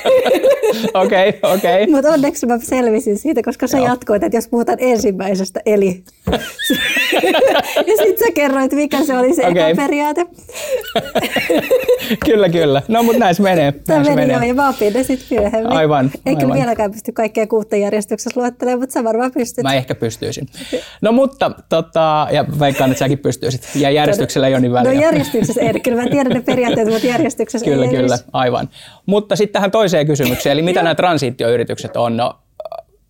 [0.95, 1.29] Okei, okei.
[1.43, 1.87] Okay, okay.
[1.91, 3.87] Mutta onneksi mä selvisin siitä, koska sä Joo.
[3.87, 6.03] jatkoit, että jos puhutaan ensimmäisestä, eli.
[7.77, 9.75] ja sitten sä kerroit, mikä se oli se okay.
[9.75, 10.27] periaate.
[12.27, 12.83] kyllä, kyllä.
[12.89, 13.73] No, mutta näissä menee.
[13.73, 14.37] Tämä meni menee.
[14.37, 15.73] jo, ja mä opin ne sitten myöhemmin.
[15.73, 16.11] Aivan.
[16.27, 16.57] Eikä aivan.
[16.57, 19.63] vieläkään pysty kaikkea kuutta järjestyksessä luettelemaan, mutta sä varmaan pystyt.
[19.63, 20.47] Mä ehkä pystyisin.
[21.01, 23.69] No, mutta, tota, ja veikkaan, että säkin pystyisit.
[23.75, 24.95] Ja järjestyksellä ei ole niin väliä.
[24.95, 25.81] No järjestyksessä ei.
[25.81, 27.91] Kyllä mä tiedän ne periaatteet, mutta järjestyksessä kyllä, ei.
[27.91, 28.69] Kyllä, kyllä, aivan.
[29.07, 32.17] Mutta sitten tähän toiseen kysymykseen, eli mitä nämä transitioyritykset on?
[32.17, 32.35] No,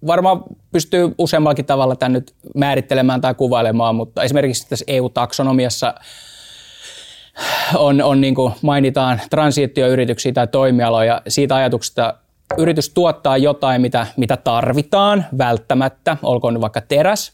[0.06, 5.94] varmaan pystyy useammallakin tavalla tämän nyt määrittelemään tai kuvailemaan, mutta esimerkiksi tässä EU-taksonomiassa
[7.74, 11.22] on, on niin kuin mainitaan transitioyrityksiä tai toimialoja.
[11.28, 12.14] Siitä ajatuksesta,
[12.58, 17.32] yritys tuottaa jotain, mitä, mitä tarvitaan välttämättä, olkoon vaikka teräs,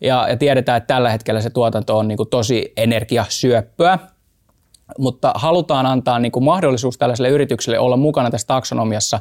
[0.00, 3.98] ja, ja tiedetään, että tällä hetkellä se tuotanto on niin kuin tosi energiasyöppöä,
[4.98, 9.20] mutta halutaan antaa niin kuin mahdollisuus tällaiselle yritykselle olla mukana tässä taksonomiassa.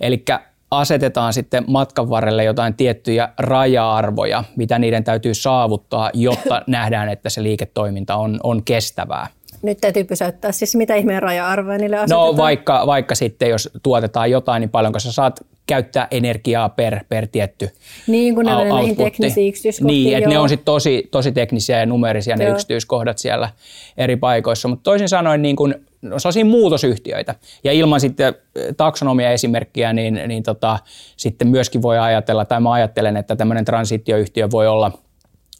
[0.00, 0.24] Eli
[0.70, 7.42] asetetaan sitten matkan varrelle jotain tiettyjä raja-arvoja, mitä niiden täytyy saavuttaa, jotta nähdään, että se
[7.42, 9.26] liiketoiminta on, on kestävää.
[9.62, 10.52] Nyt täytyy pysäyttää.
[10.52, 12.26] Siis mitä ihmeen raja-arvoja niille no, asetetaan?
[12.26, 17.26] No vaikka, vaikka sitten, jos tuotetaan jotain, niin paljonko sä saat käyttää energiaa per, per
[17.26, 17.70] tietty
[18.06, 20.04] Niin, kun ne on näihin teknisiin yksityiskohtiin.
[20.04, 22.54] Niin, että ne on sitten tosi, tosi teknisiä ja numerisia ne joo.
[22.54, 23.48] yksityiskohdat siellä
[23.96, 24.68] eri paikoissa.
[24.68, 27.34] Mutta toisin sanoen niin kun, no, sellaisia muutosyhtiöitä.
[27.64, 28.34] Ja ilman sitten
[28.76, 30.78] taksonomia-esimerkkiä, niin, niin tota,
[31.16, 34.92] sitten myöskin voi ajatella, tai mä ajattelen, että tämmöinen transitioyhtiö voi olla,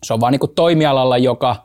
[0.02, 1.56] se on vaan niin toimialalla, joka,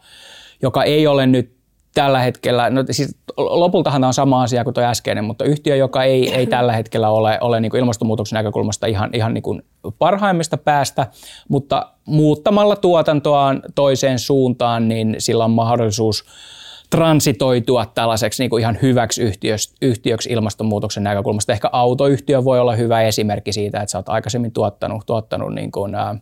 [0.62, 1.56] joka ei ole nyt
[1.94, 6.04] tällä hetkellä, no siis lopultahan tämä on sama asia kuin tuo äskeinen, mutta yhtiö, joka
[6.04, 9.62] ei, ei tällä hetkellä ole, ole niin kuin ilmastonmuutoksen näkökulmasta ihan, ihan niin kuin
[10.00, 11.08] parhaimmista päästä,
[11.50, 16.26] mutta muuttamalla tuotantoaan toiseen suuntaan, niin sillä on mahdollisuus
[16.90, 21.54] transitoitua tällaiseksi niin kuin ihan hyväksi yhtiöksi, yhtiöksi ilmastonmuutoksen näkökulmasta.
[21.54, 25.96] Ehkä autoyhtiö voi olla hyvä esimerkki siitä, että sä oot aikaisemmin tuottanut, tuottanut niin kuin,
[25.96, 26.16] ää,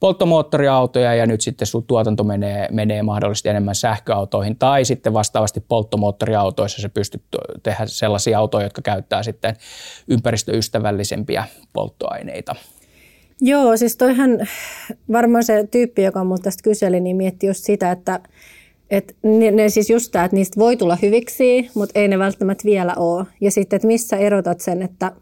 [0.00, 6.82] polttomoottoriautoja ja nyt sitten sun tuotanto menee, menee mahdollisesti enemmän sähköautoihin tai sitten vastaavasti polttomoottoriautoissa
[6.82, 7.22] se pystyt
[7.62, 9.56] tehdä sellaisia autoja, jotka käyttää sitten
[10.08, 12.54] ympäristöystävällisempiä polttoaineita.
[13.40, 14.30] Joo, siis toihan
[15.12, 18.20] varmaan se tyyppi, joka multa tästä kyseli, niin mietti just sitä, että
[18.90, 22.64] et ne, ne siis just tämä, että niistä voi tulla hyviksi, mutta ei ne välttämättä
[22.64, 23.24] vielä ole.
[23.40, 25.12] Ja sitten, että missä erotat sen, että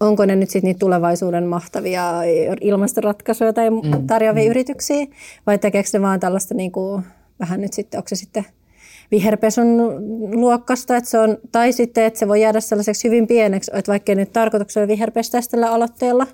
[0.00, 2.12] onko ne nyt sitten niitä tulevaisuuden mahtavia
[2.60, 4.06] ilmastoratkaisuja tai mm.
[4.06, 4.50] tarjoavia mm.
[4.50, 5.06] yrityksiä,
[5.46, 7.02] vai tekeekö ne vaan tällaista niin kuin,
[7.40, 8.44] vähän nyt sitten, onko se sitten
[9.10, 9.66] viherpesun
[10.40, 14.14] luokkasta, että se on, tai sitten, että se voi jäädä sellaiseksi hyvin pieneksi, että vaikka
[14.14, 16.26] nyt tarkoituksella viherpestäisi tällä aloitteella,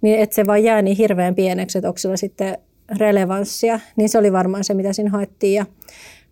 [0.00, 2.58] niin että se vaan jää niin hirveän pieneksi, että onko sillä sitten
[2.98, 5.54] relevanssia, niin se oli varmaan se, mitä siinä haettiin.
[5.54, 5.66] Ja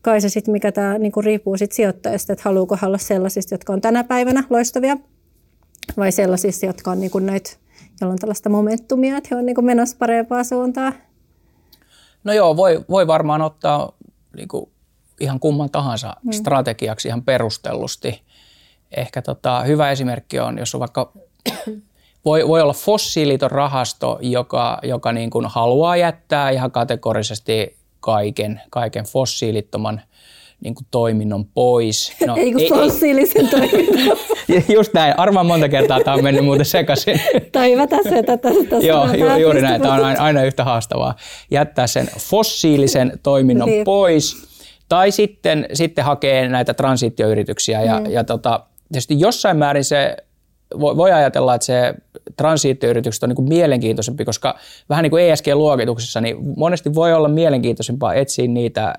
[0.02, 3.80] kai se sitten, mikä tämä niinku riippuu sit sijoittajasta, että haluuko olla sellaisista, jotka on
[3.80, 4.96] tänä päivänä loistavia,
[5.96, 7.50] vai sellaisista, jotka on niinku näitä,
[8.00, 10.94] joilla on tällaista momentumia, että he on niinku menossa parempaa suuntaan.
[12.24, 13.92] No joo, voi, voi varmaan ottaa
[14.36, 14.72] niinku
[15.20, 16.32] ihan kumman tahansa mm.
[16.32, 18.22] strategiaksi ihan perustellusti.
[18.96, 21.12] Ehkä tota, hyvä esimerkki on, jos on vaikka
[22.24, 29.04] voi, voi olla fossiiliton rahasto, joka, joka niin kuin haluaa jättää ihan kategorisesti kaiken, kaiken
[29.04, 30.00] fossiilittoman
[30.60, 32.12] niin kuin toiminnon pois.
[32.26, 34.18] No, ei kun fossiilisen ei, toiminnon.
[34.76, 35.18] Just näin.
[35.18, 37.20] Arvaan monta kertaa tämä on mennyt muuten sekaisin.
[37.52, 39.82] tai hyvä tässä, että tässä Joo, ju, juuri näin.
[39.82, 41.16] Tämä on aina, aina yhtä haastavaa.
[41.50, 43.84] Jättää sen fossiilisen toiminnon niin.
[43.84, 44.52] pois
[44.88, 48.10] tai sitten, sitten hakee näitä transitioyrityksiä ja, mm.
[48.10, 48.60] ja tota,
[48.92, 50.16] tietysti jossain määrin se
[50.80, 51.94] voi, voi ajatella, että se
[52.36, 54.58] transitioyritykset on niin kuin mielenkiintoisempi, koska
[54.88, 58.94] vähän niin kuin ESG-luokituksessa, niin monesti voi olla mielenkiintoisempaa etsiä niitä,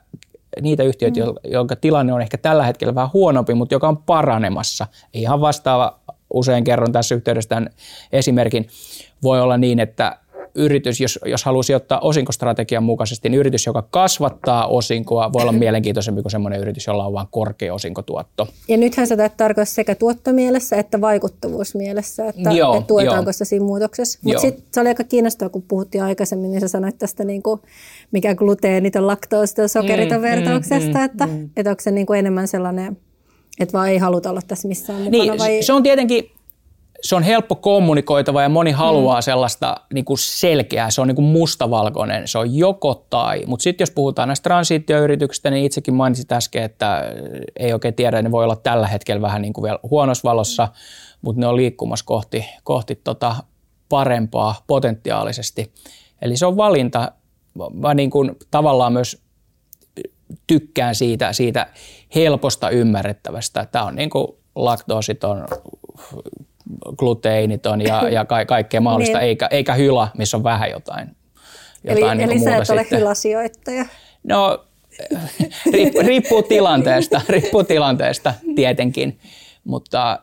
[0.62, 1.34] niitä yhtiöitä, mm.
[1.44, 4.88] jonka tilanne on ehkä tällä hetkellä vähän huonompi, mutta joka on paranemassa.
[5.14, 6.00] Ihan vastaava,
[6.34, 7.70] usein kerron tässä yhteydessä tämän
[8.12, 8.68] esimerkin,
[9.24, 10.18] voi olla niin, että
[10.56, 16.22] yritys, jos, jos haluaa sijoittaa osinkostrategian mukaisesti, niin yritys, joka kasvattaa osinkoa, voi olla mielenkiintoisempi
[16.22, 18.48] kuin sellainen yritys, jolla on vain korkea osinkotuotto.
[18.68, 23.34] Ja nythän se tarkoittaa sekä tuottomielessä että vaikuttavuusmielessä, että, joo, että tuetaanko jo.
[23.34, 24.20] se siinä muutoksessa.
[24.24, 27.62] Mutta sitten se oli aika kiinnostavaa, kun puhuttiin aikaisemmin, niin sä sanoit tästä, niin kuin,
[28.12, 31.50] mikä gluteenit on, laktoosit on, sokerit on mm, vertauksesta, mm, että, mm.
[31.58, 32.98] että onko se niin kuin enemmän sellainen,
[33.60, 35.24] että vaan ei haluta olla tässä missään mukana?
[35.24, 35.64] Niin, vai?
[35.64, 36.32] se on tietenkin
[37.04, 39.24] se on helppo kommunikoitava ja moni haluaa mm.
[39.24, 43.44] sellaista niin kuin selkeää, se on niin kuin mustavalkoinen, se on joko tai.
[43.48, 47.04] Mutta sitten jos puhutaan näistä transitioyrityksistä, niin itsekin mainitsit äsken, että
[47.60, 50.68] ei oikein tiedä, ne voi olla tällä hetkellä vähän niin kuin vielä huonossa valossa,
[51.22, 53.36] mutta ne on liikkumassa kohti, kohti tota
[53.90, 55.74] parempaa potentiaalisesti.
[56.22, 57.12] Eli se on valinta.
[57.74, 59.24] Mä niin kuin tavallaan myös
[60.48, 61.68] tykkään siitä, siitä
[62.16, 63.68] helposta ymmärrettävästä.
[63.72, 65.46] Tämä on niin kuin laktoositon
[66.98, 69.28] gluteiniton ja, ja ka- kaikkea mahdollista, niin.
[69.28, 71.16] eikä, eikä hyla, missä on vähän jotain.
[71.84, 73.86] jotain eli niin eli sä et ole hylasijoittaja?
[74.24, 74.66] No,
[76.08, 79.20] riippuu tilanteesta, riippuu tilanteesta tietenkin,
[79.64, 80.20] mutta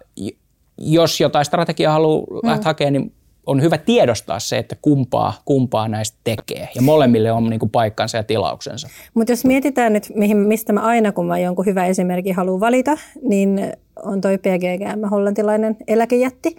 [0.79, 2.49] jos jotain strategiaa haluaa mm.
[2.49, 3.13] lähteä hakemaan, niin
[3.47, 6.69] on hyvä tiedostaa se, että kumpaa, kumpaa näistä tekee.
[6.75, 8.89] Ja molemmille on niin kuin paikkansa ja tilauksensa.
[9.15, 12.97] Mutta jos mietitään nyt, mihin, mistä mä aina, kun mä jonkun hyvä esimerkki haluan valita,
[13.23, 13.73] niin
[14.03, 16.57] on toi PGGM, hollantilainen eläkejätti,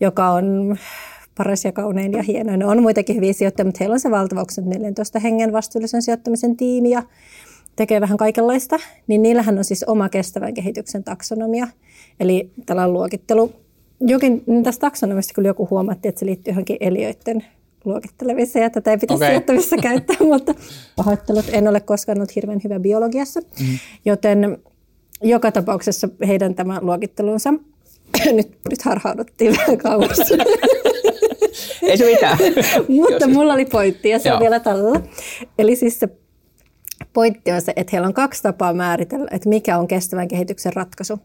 [0.00, 0.76] joka on
[1.34, 2.58] paras ja kaunein ja hienoin.
[2.58, 6.90] Ne on muitakin hyviä sijoittajia, mutta heillä on se valtava 14 hengen vastuullisen sijoittamisen tiimi
[6.90, 7.02] ja
[7.76, 8.78] tekee vähän kaikenlaista.
[9.06, 11.68] Niin niillähän on siis oma kestävän kehityksen taksonomia,
[12.20, 13.52] eli tällainen luokittelu.
[14.00, 17.44] Jokin, niin tästä taksonomista kyllä joku huomatti, että se liittyy johonkin eliöiden
[17.84, 19.28] luokittelemiseen, ja tätä ei pitäisi okay.
[19.28, 20.54] sijoittamissa käyttää, mutta
[20.96, 23.40] pahoittelut, en ole koskaan ollut hirveän hyvä biologiassa.
[23.40, 23.78] Mm.
[24.04, 24.58] Joten
[25.22, 27.54] joka tapauksessa heidän tämä luokittelunsa,
[28.36, 30.18] nyt, nyt harhauduttiin vähän kauas.
[31.82, 32.38] Ei se mitään.
[33.00, 34.36] Mutta mulla oli pointti ja se Joo.
[34.36, 35.00] on vielä tällä.
[35.58, 36.08] Eli siis se
[37.12, 41.18] pointti on se, että heillä on kaksi tapaa määritellä, että mikä on kestävän kehityksen ratkaisu.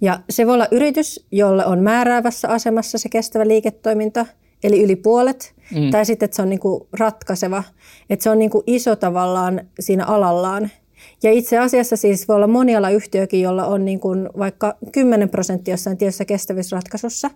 [0.00, 4.26] Ja se voi olla yritys, jolle on määräävässä asemassa se kestävä liiketoiminta,
[4.64, 5.90] eli yli puolet, mm.
[5.90, 7.62] tai sitten, että se on niinku ratkaiseva,
[8.10, 10.70] että se on niinku iso tavallaan siinä alallaan,
[11.22, 15.96] ja itse asiassa siis voi olla monialayhtiökin, jolla on niin kuin vaikka 10 prosenttia jossain
[15.96, 17.30] tietyssä kestävyysratkaisussa.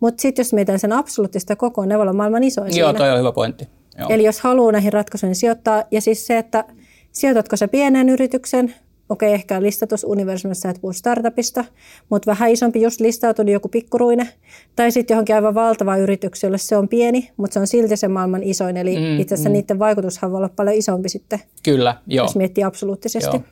[0.00, 3.18] Mutta sitten jos mietitään sen absoluuttista kokoa, ne voi olla maailman isoin Joo, toi on
[3.18, 3.68] hyvä pointti.
[3.98, 4.08] Joo.
[4.10, 6.64] Eli jos haluaa näihin ratkaisuihin sijoittaa, ja siis se, että
[7.12, 8.74] sijoitatko se pienen yrityksen,
[9.08, 11.64] okei, ehkä listatus universumissa, et puhu startupista,
[12.10, 14.28] mutta vähän isompi just listautunut joku pikkuruine,
[14.76, 18.42] tai sitten johonkin aivan valtava yritykselle, se on pieni, mutta se on silti se maailman
[18.42, 19.52] isoin, eli mm, itse asiassa mm.
[19.52, 22.26] niiden vaikutushan voi olla paljon isompi sitten, Kyllä, joo.
[22.26, 23.36] jos miettii absoluuttisesti.
[23.36, 23.44] Joo.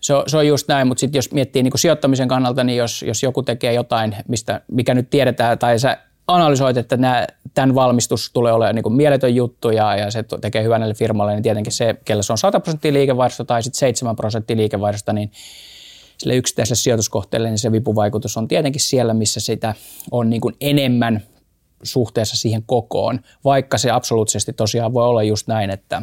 [0.00, 3.02] Se on, se on just näin, mutta sitten jos miettii niin sijoittamisen kannalta, niin jos,
[3.02, 5.98] jos joku tekee jotain, mistä, mikä nyt tiedetään, tai sä
[6.28, 10.80] analysoit, että nämä, tämän valmistus tulee olemaan niin mieletön juttu ja, ja se tekee hyvän
[10.80, 14.56] näille firmalle, niin tietenkin se, kellä se on 100 prosenttia liikevaihdosta tai sitten 7 prosenttia
[14.56, 15.32] liikevaihdosta, niin
[16.18, 19.74] sille yksittäiselle sijoituskohteelle niin se vipuvaikutus on tietenkin siellä, missä sitä
[20.10, 21.22] on niin kuin enemmän
[21.82, 26.02] suhteessa siihen kokoon, vaikka se absoluuttisesti tosiaan voi olla just näin, että,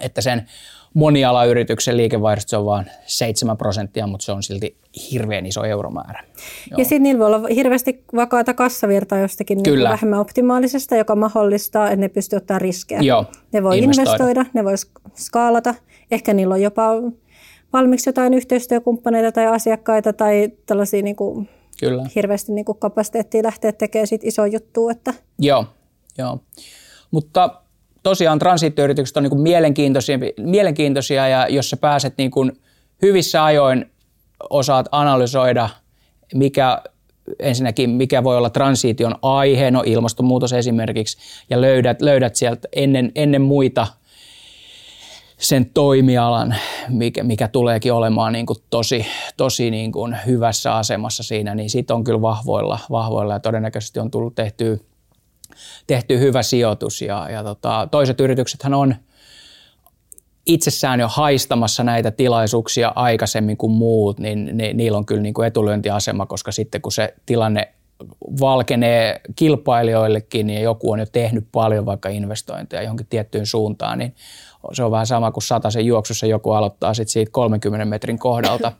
[0.00, 0.48] että sen
[0.96, 4.76] monialayrityksen liikevaihdosta on vain 7 prosenttia, mutta se on silti
[5.12, 6.24] hirveän iso euromäärä.
[6.70, 6.78] Joo.
[6.78, 9.90] Ja sitten niillä voi olla hirveästi vakaata kassavirtaa jostakin niin Kyllä.
[9.90, 13.00] vähemmän optimaalisesta, joka mahdollistaa, että ne pystyy ottaa riskejä.
[13.00, 14.10] Joo, ne voi investoida.
[14.10, 14.74] investoida, ne voi
[15.14, 15.74] skaalata.
[16.10, 16.90] Ehkä niillä on jopa
[17.72, 21.48] valmiiksi jotain yhteistyökumppaneita tai asiakkaita tai tällaisia niin kuin
[21.80, 22.06] Kyllä.
[22.14, 24.88] hirveästi niin kuin kapasiteettia lähteä tekemään siitä iso juttu.
[24.88, 25.14] Että...
[25.38, 25.64] Joo,
[26.18, 26.38] joo.
[27.10, 27.62] Mutta
[28.06, 32.52] tosiaan transitioyritykset on niin kuin mielenkiintoisia, mielenkiintoisia ja jos sä pääset niin kuin
[33.02, 33.90] hyvissä ajoin
[34.50, 35.68] osaat analysoida,
[36.34, 36.82] mikä
[37.38, 41.18] ensinnäkin mikä voi olla transition aihe, no ilmastonmuutos esimerkiksi,
[41.50, 43.86] ja löydät, löydät sieltä ennen, ennen muita
[45.38, 46.54] sen toimialan,
[46.88, 51.94] mikä, mikä tuleekin olemaan niin kuin tosi, tosi niin kuin hyvässä asemassa siinä, niin siitä
[51.94, 54.76] on kyllä vahvoilla, vahvoilla ja todennäköisesti on tullut tehtyä
[55.86, 58.94] tehty hyvä sijoitus ja, ja tota, toiset yrityksethän on
[60.46, 65.46] itsessään jo haistamassa näitä tilaisuuksia aikaisemmin kuin muut, niin ni, niillä on kyllä niin kuin
[65.46, 67.72] etulyöntiasema, koska sitten kun se tilanne
[68.40, 74.14] valkenee kilpailijoillekin niin joku on jo tehnyt paljon vaikka investointeja johonkin tiettyyn suuntaan, niin
[74.72, 78.72] se on vähän sama kuin sen juoksussa joku aloittaa sitten siitä 30 metrin kohdalta.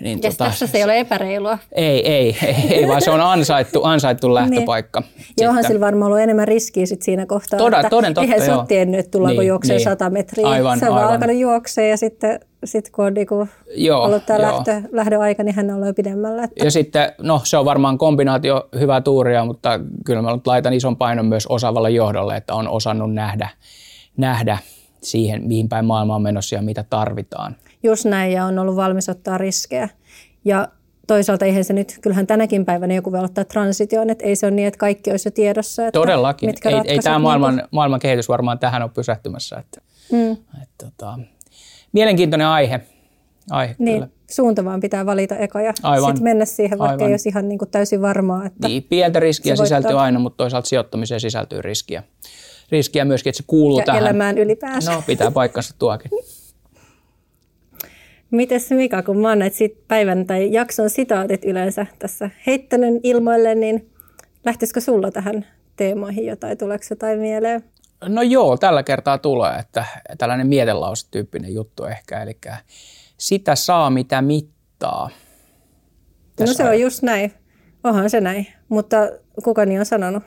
[0.00, 1.58] Niin ja tota, tässä se ei ole epäreilua.
[1.72, 4.34] Ei, ei, ei, ei vaan se on ansaittu, ansaittu niin.
[4.34, 5.00] lähtöpaikka.
[5.00, 5.34] niin.
[5.40, 7.58] Johan sillä varmaan ollut enemmän riskiä sit siinä kohtaa.
[7.58, 9.84] Toda, että toden totta, eihän se ole tiennyt, että tullaanko niin, juoksee niin.
[9.84, 10.48] 100 metriä.
[10.48, 11.12] Aivan, se on aivan.
[11.12, 15.70] alkanut juoksee ja sitten sit kun on niinku joo, ollut tämä lähtö, lähdöaika, niin hän
[15.70, 16.44] on ollut jo pidemmällä.
[16.44, 16.64] Että.
[16.64, 21.26] Ja sitten, no se on varmaan kombinaatio hyvää tuuria, mutta kyllä mä laitan ison painon
[21.26, 23.48] myös osaavalle johdolle, että on osannut nähdä,
[24.16, 24.58] nähdä
[25.02, 27.56] siihen, mihin päin maailma on menossa ja mitä tarvitaan.
[27.82, 29.88] Just näin, ja on ollut valmis ottaa riskejä.
[30.44, 30.68] Ja
[31.06, 34.54] toisaalta eihän se nyt, kyllähän tänäkin päivänä joku voi ottaa transitioon, että ei se ole
[34.54, 35.86] niin, että kaikki olisi jo tiedossa.
[35.86, 36.48] Että Todellakin.
[36.48, 39.56] Mitkä ei, ei tämä maailman, niin maailman kehitys varmaan tähän ole pysähtymässä.
[39.56, 40.32] Että, hmm.
[40.62, 41.18] että, tota,
[41.92, 42.80] mielenkiintoinen aihe.
[43.50, 44.08] aihe niin, kyllä.
[44.30, 45.72] suunta vaan pitää valita eka ja
[46.06, 47.06] sitten mennä siihen, vaikka Aivan.
[47.06, 48.46] ei olisi ihan niin kuin täysin varmaa.
[48.46, 52.02] Että niin, pientä riskiä sisältyy aina, mutta toisaalta sijoittamiseen sisältyy riskiä.
[52.70, 54.02] Riskiä myöskin, että se kuuluu ja tähän.
[54.02, 54.92] elämään ylipäänsä.
[54.92, 56.10] No, pitää paikkansa tuokin.
[58.30, 59.56] Mites Mika, kun mä oon näitä
[59.88, 63.90] päivän tai jakson sitaatit yleensä tässä heittänyt ilmoille, niin
[64.44, 67.64] lähtisikö sulla tähän teemoihin jotain, tuleeko jotain mieleen?
[68.08, 69.84] No joo, tällä kertaa tulee, että
[70.18, 72.38] tällainen mietelausetyyppinen juttu ehkä, eli
[73.18, 75.10] sitä saa mitä mittaa.
[76.36, 77.32] Tässä no se on just näin,
[77.84, 78.96] onhan se näin, mutta
[79.44, 80.22] kuka niin on sanonut?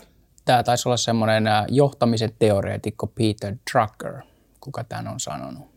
[0.45, 4.13] Tämä taisi olla semmoinen johtamisen teoreetikko Peter Drucker,
[4.59, 5.72] kuka tämän on sanonut.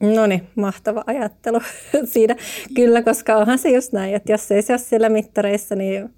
[0.00, 1.60] No niin, mahtava ajattelu
[2.12, 2.36] siinä.
[2.74, 6.10] Kyllä, koska onhan se just näin, että jos ei se ole siellä mittareissa, niin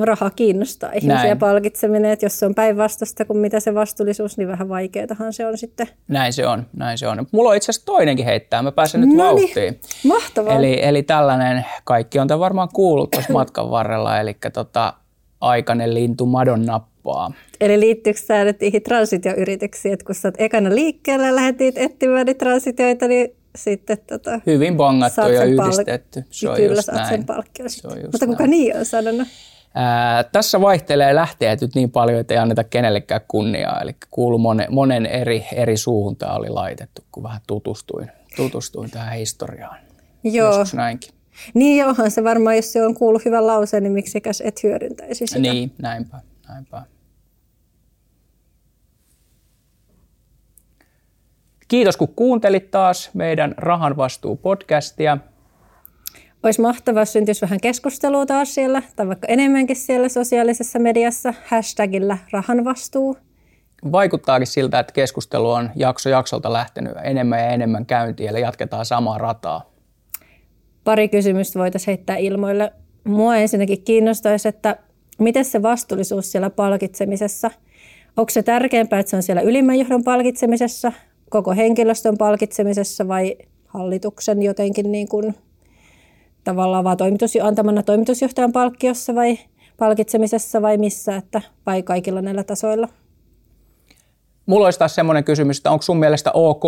[0.00, 1.38] raha kiinnostaa ihmisiä Näin.
[1.38, 5.58] palkitseminen, että jos se on päinvastaista kuin mitä se vastuullisuus, niin vähän vaikeatahan se on
[5.58, 5.88] sitten.
[6.08, 7.26] Näin se on, näin se on.
[7.32, 9.80] Mulla on itse asiassa toinenkin heittää, mä pääsen nyt Noniin, vauhtiin.
[10.04, 10.56] Mahtavaa.
[10.56, 14.94] Eli, eli tällainen, kaikki on tämän varmaan kuullut tuossa matkan varrella, eli tota,
[15.40, 17.32] aikainen lintu madon nappaa.
[17.64, 22.26] Eli liittyykö tämä nyt niihin transitioyrityksiin, että kun sä oot ekana liikkeellä ja lähdit etsimään
[22.26, 26.24] niitä transitioita, niin sitten tota, Hyvin bongattu ja yhdistetty.
[26.30, 27.08] Se on kyllä just saat näin.
[27.08, 27.68] sen palkkion.
[28.12, 28.50] Mutta kuka näin.
[28.50, 29.28] niin on sanonut?
[29.74, 33.80] Ää, tässä vaihtelee lähteet nyt niin paljon, että ei anneta kenellekään kunniaa.
[33.80, 39.18] Eli kuulu monen, monen eri, eri suuhun tämä oli laitettu, kun vähän tutustuin, tutustuin tähän
[39.18, 39.76] historiaan.
[40.24, 40.48] Joo.
[40.48, 41.10] Joskus näinkin.
[41.54, 45.40] Niin onhan se varmaan, jos se on kuullut hyvän lauseen, niin miksikäs et hyödyntäisi sitä.
[45.40, 46.82] Niin, näinpä, näinpä.
[51.74, 55.18] Kiitos kun kuuntelit taas meidän Rahan vastuu podcastia.
[56.42, 62.18] Olisi mahtavaa, jos syntyisi vähän keskustelua taas siellä, tai vaikka enemmänkin siellä sosiaalisessa mediassa, hashtagillä
[62.30, 63.16] rahan vastuu.
[63.92, 69.18] Vaikuttaakin siltä, että keskustelu on jakso jaksolta lähtenyt enemmän ja enemmän käyntiin, eli jatketaan samaa
[69.18, 69.70] rataa.
[70.84, 72.72] Pari kysymystä voitaisiin heittää ilmoille.
[73.04, 74.76] Mua ensinnäkin kiinnostaisi, että
[75.18, 77.50] miten se vastuullisuus siellä palkitsemisessa,
[78.16, 80.92] onko se tärkeämpää, että se on siellä ylimmän johdon palkitsemisessa,
[81.34, 85.34] koko henkilöstön palkitsemisessa vai hallituksen jotenkin niin kuin
[86.44, 89.38] tavallaan vaan toimitus, antamana toimitusjohtajan palkkiossa vai
[89.76, 92.88] palkitsemisessa vai missä, että vai kaikilla näillä tasoilla?
[94.46, 96.64] Mulla olisi taas semmoinen kysymys, että onko sun mielestä ok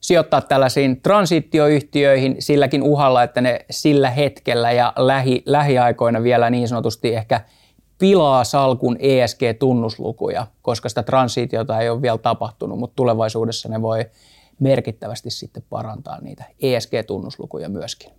[0.00, 7.14] sijoittaa tällaisiin transitioyhtiöihin silläkin uhalla, että ne sillä hetkellä ja lähi, lähiaikoina vielä niin sanotusti
[7.14, 7.40] ehkä
[8.04, 14.04] pilaa salkun ESG-tunnuslukuja, koska sitä transitiota ei ole vielä tapahtunut, mutta tulevaisuudessa ne voi
[14.60, 18.10] merkittävästi sitten parantaa niitä ESG-tunnuslukuja myöskin.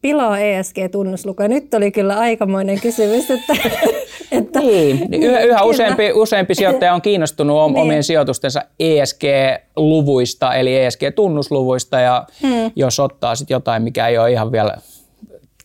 [0.00, 1.48] pilaa ESG-tunnuslukuja?
[1.48, 3.56] Nyt oli kyllä aikamoinen kysymys, että...
[4.38, 7.82] että niin, niin yhä, yhä useampi, useampi sijoittaja on kiinnostunut niin.
[7.82, 12.70] omien sijoitustensa ESG-luvuista, eli ESG-tunnusluvuista, ja hmm.
[12.76, 14.76] jos ottaa sitten jotain, mikä ei ole ihan vielä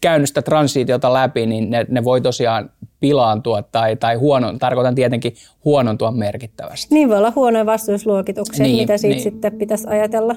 [0.01, 2.69] käynyt sitä transitiota läpi, niin ne, ne voi tosiaan
[2.99, 5.33] pilaantua tai, tai huonon, tarkoitan tietenkin
[5.65, 6.95] huonontua merkittävästi.
[6.95, 9.23] Niin voi olla huonoja vastuusluokituksia, niin, mitä siitä niin.
[9.23, 10.35] sitten pitäisi ajatella.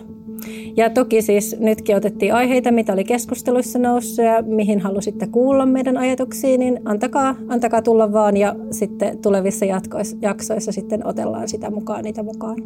[0.77, 5.97] Ja toki siis nytkin otettiin aiheita, mitä oli keskusteluissa noussut ja mihin halusitte kuulla meidän
[5.97, 12.05] ajatuksiin, niin antakaa, antakaa tulla vaan ja sitten tulevissa jatkoissa, jaksoissa sitten otellaan sitä mukaan,
[12.05, 12.57] niitä mukaan.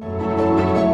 [0.00, 0.87] Thank you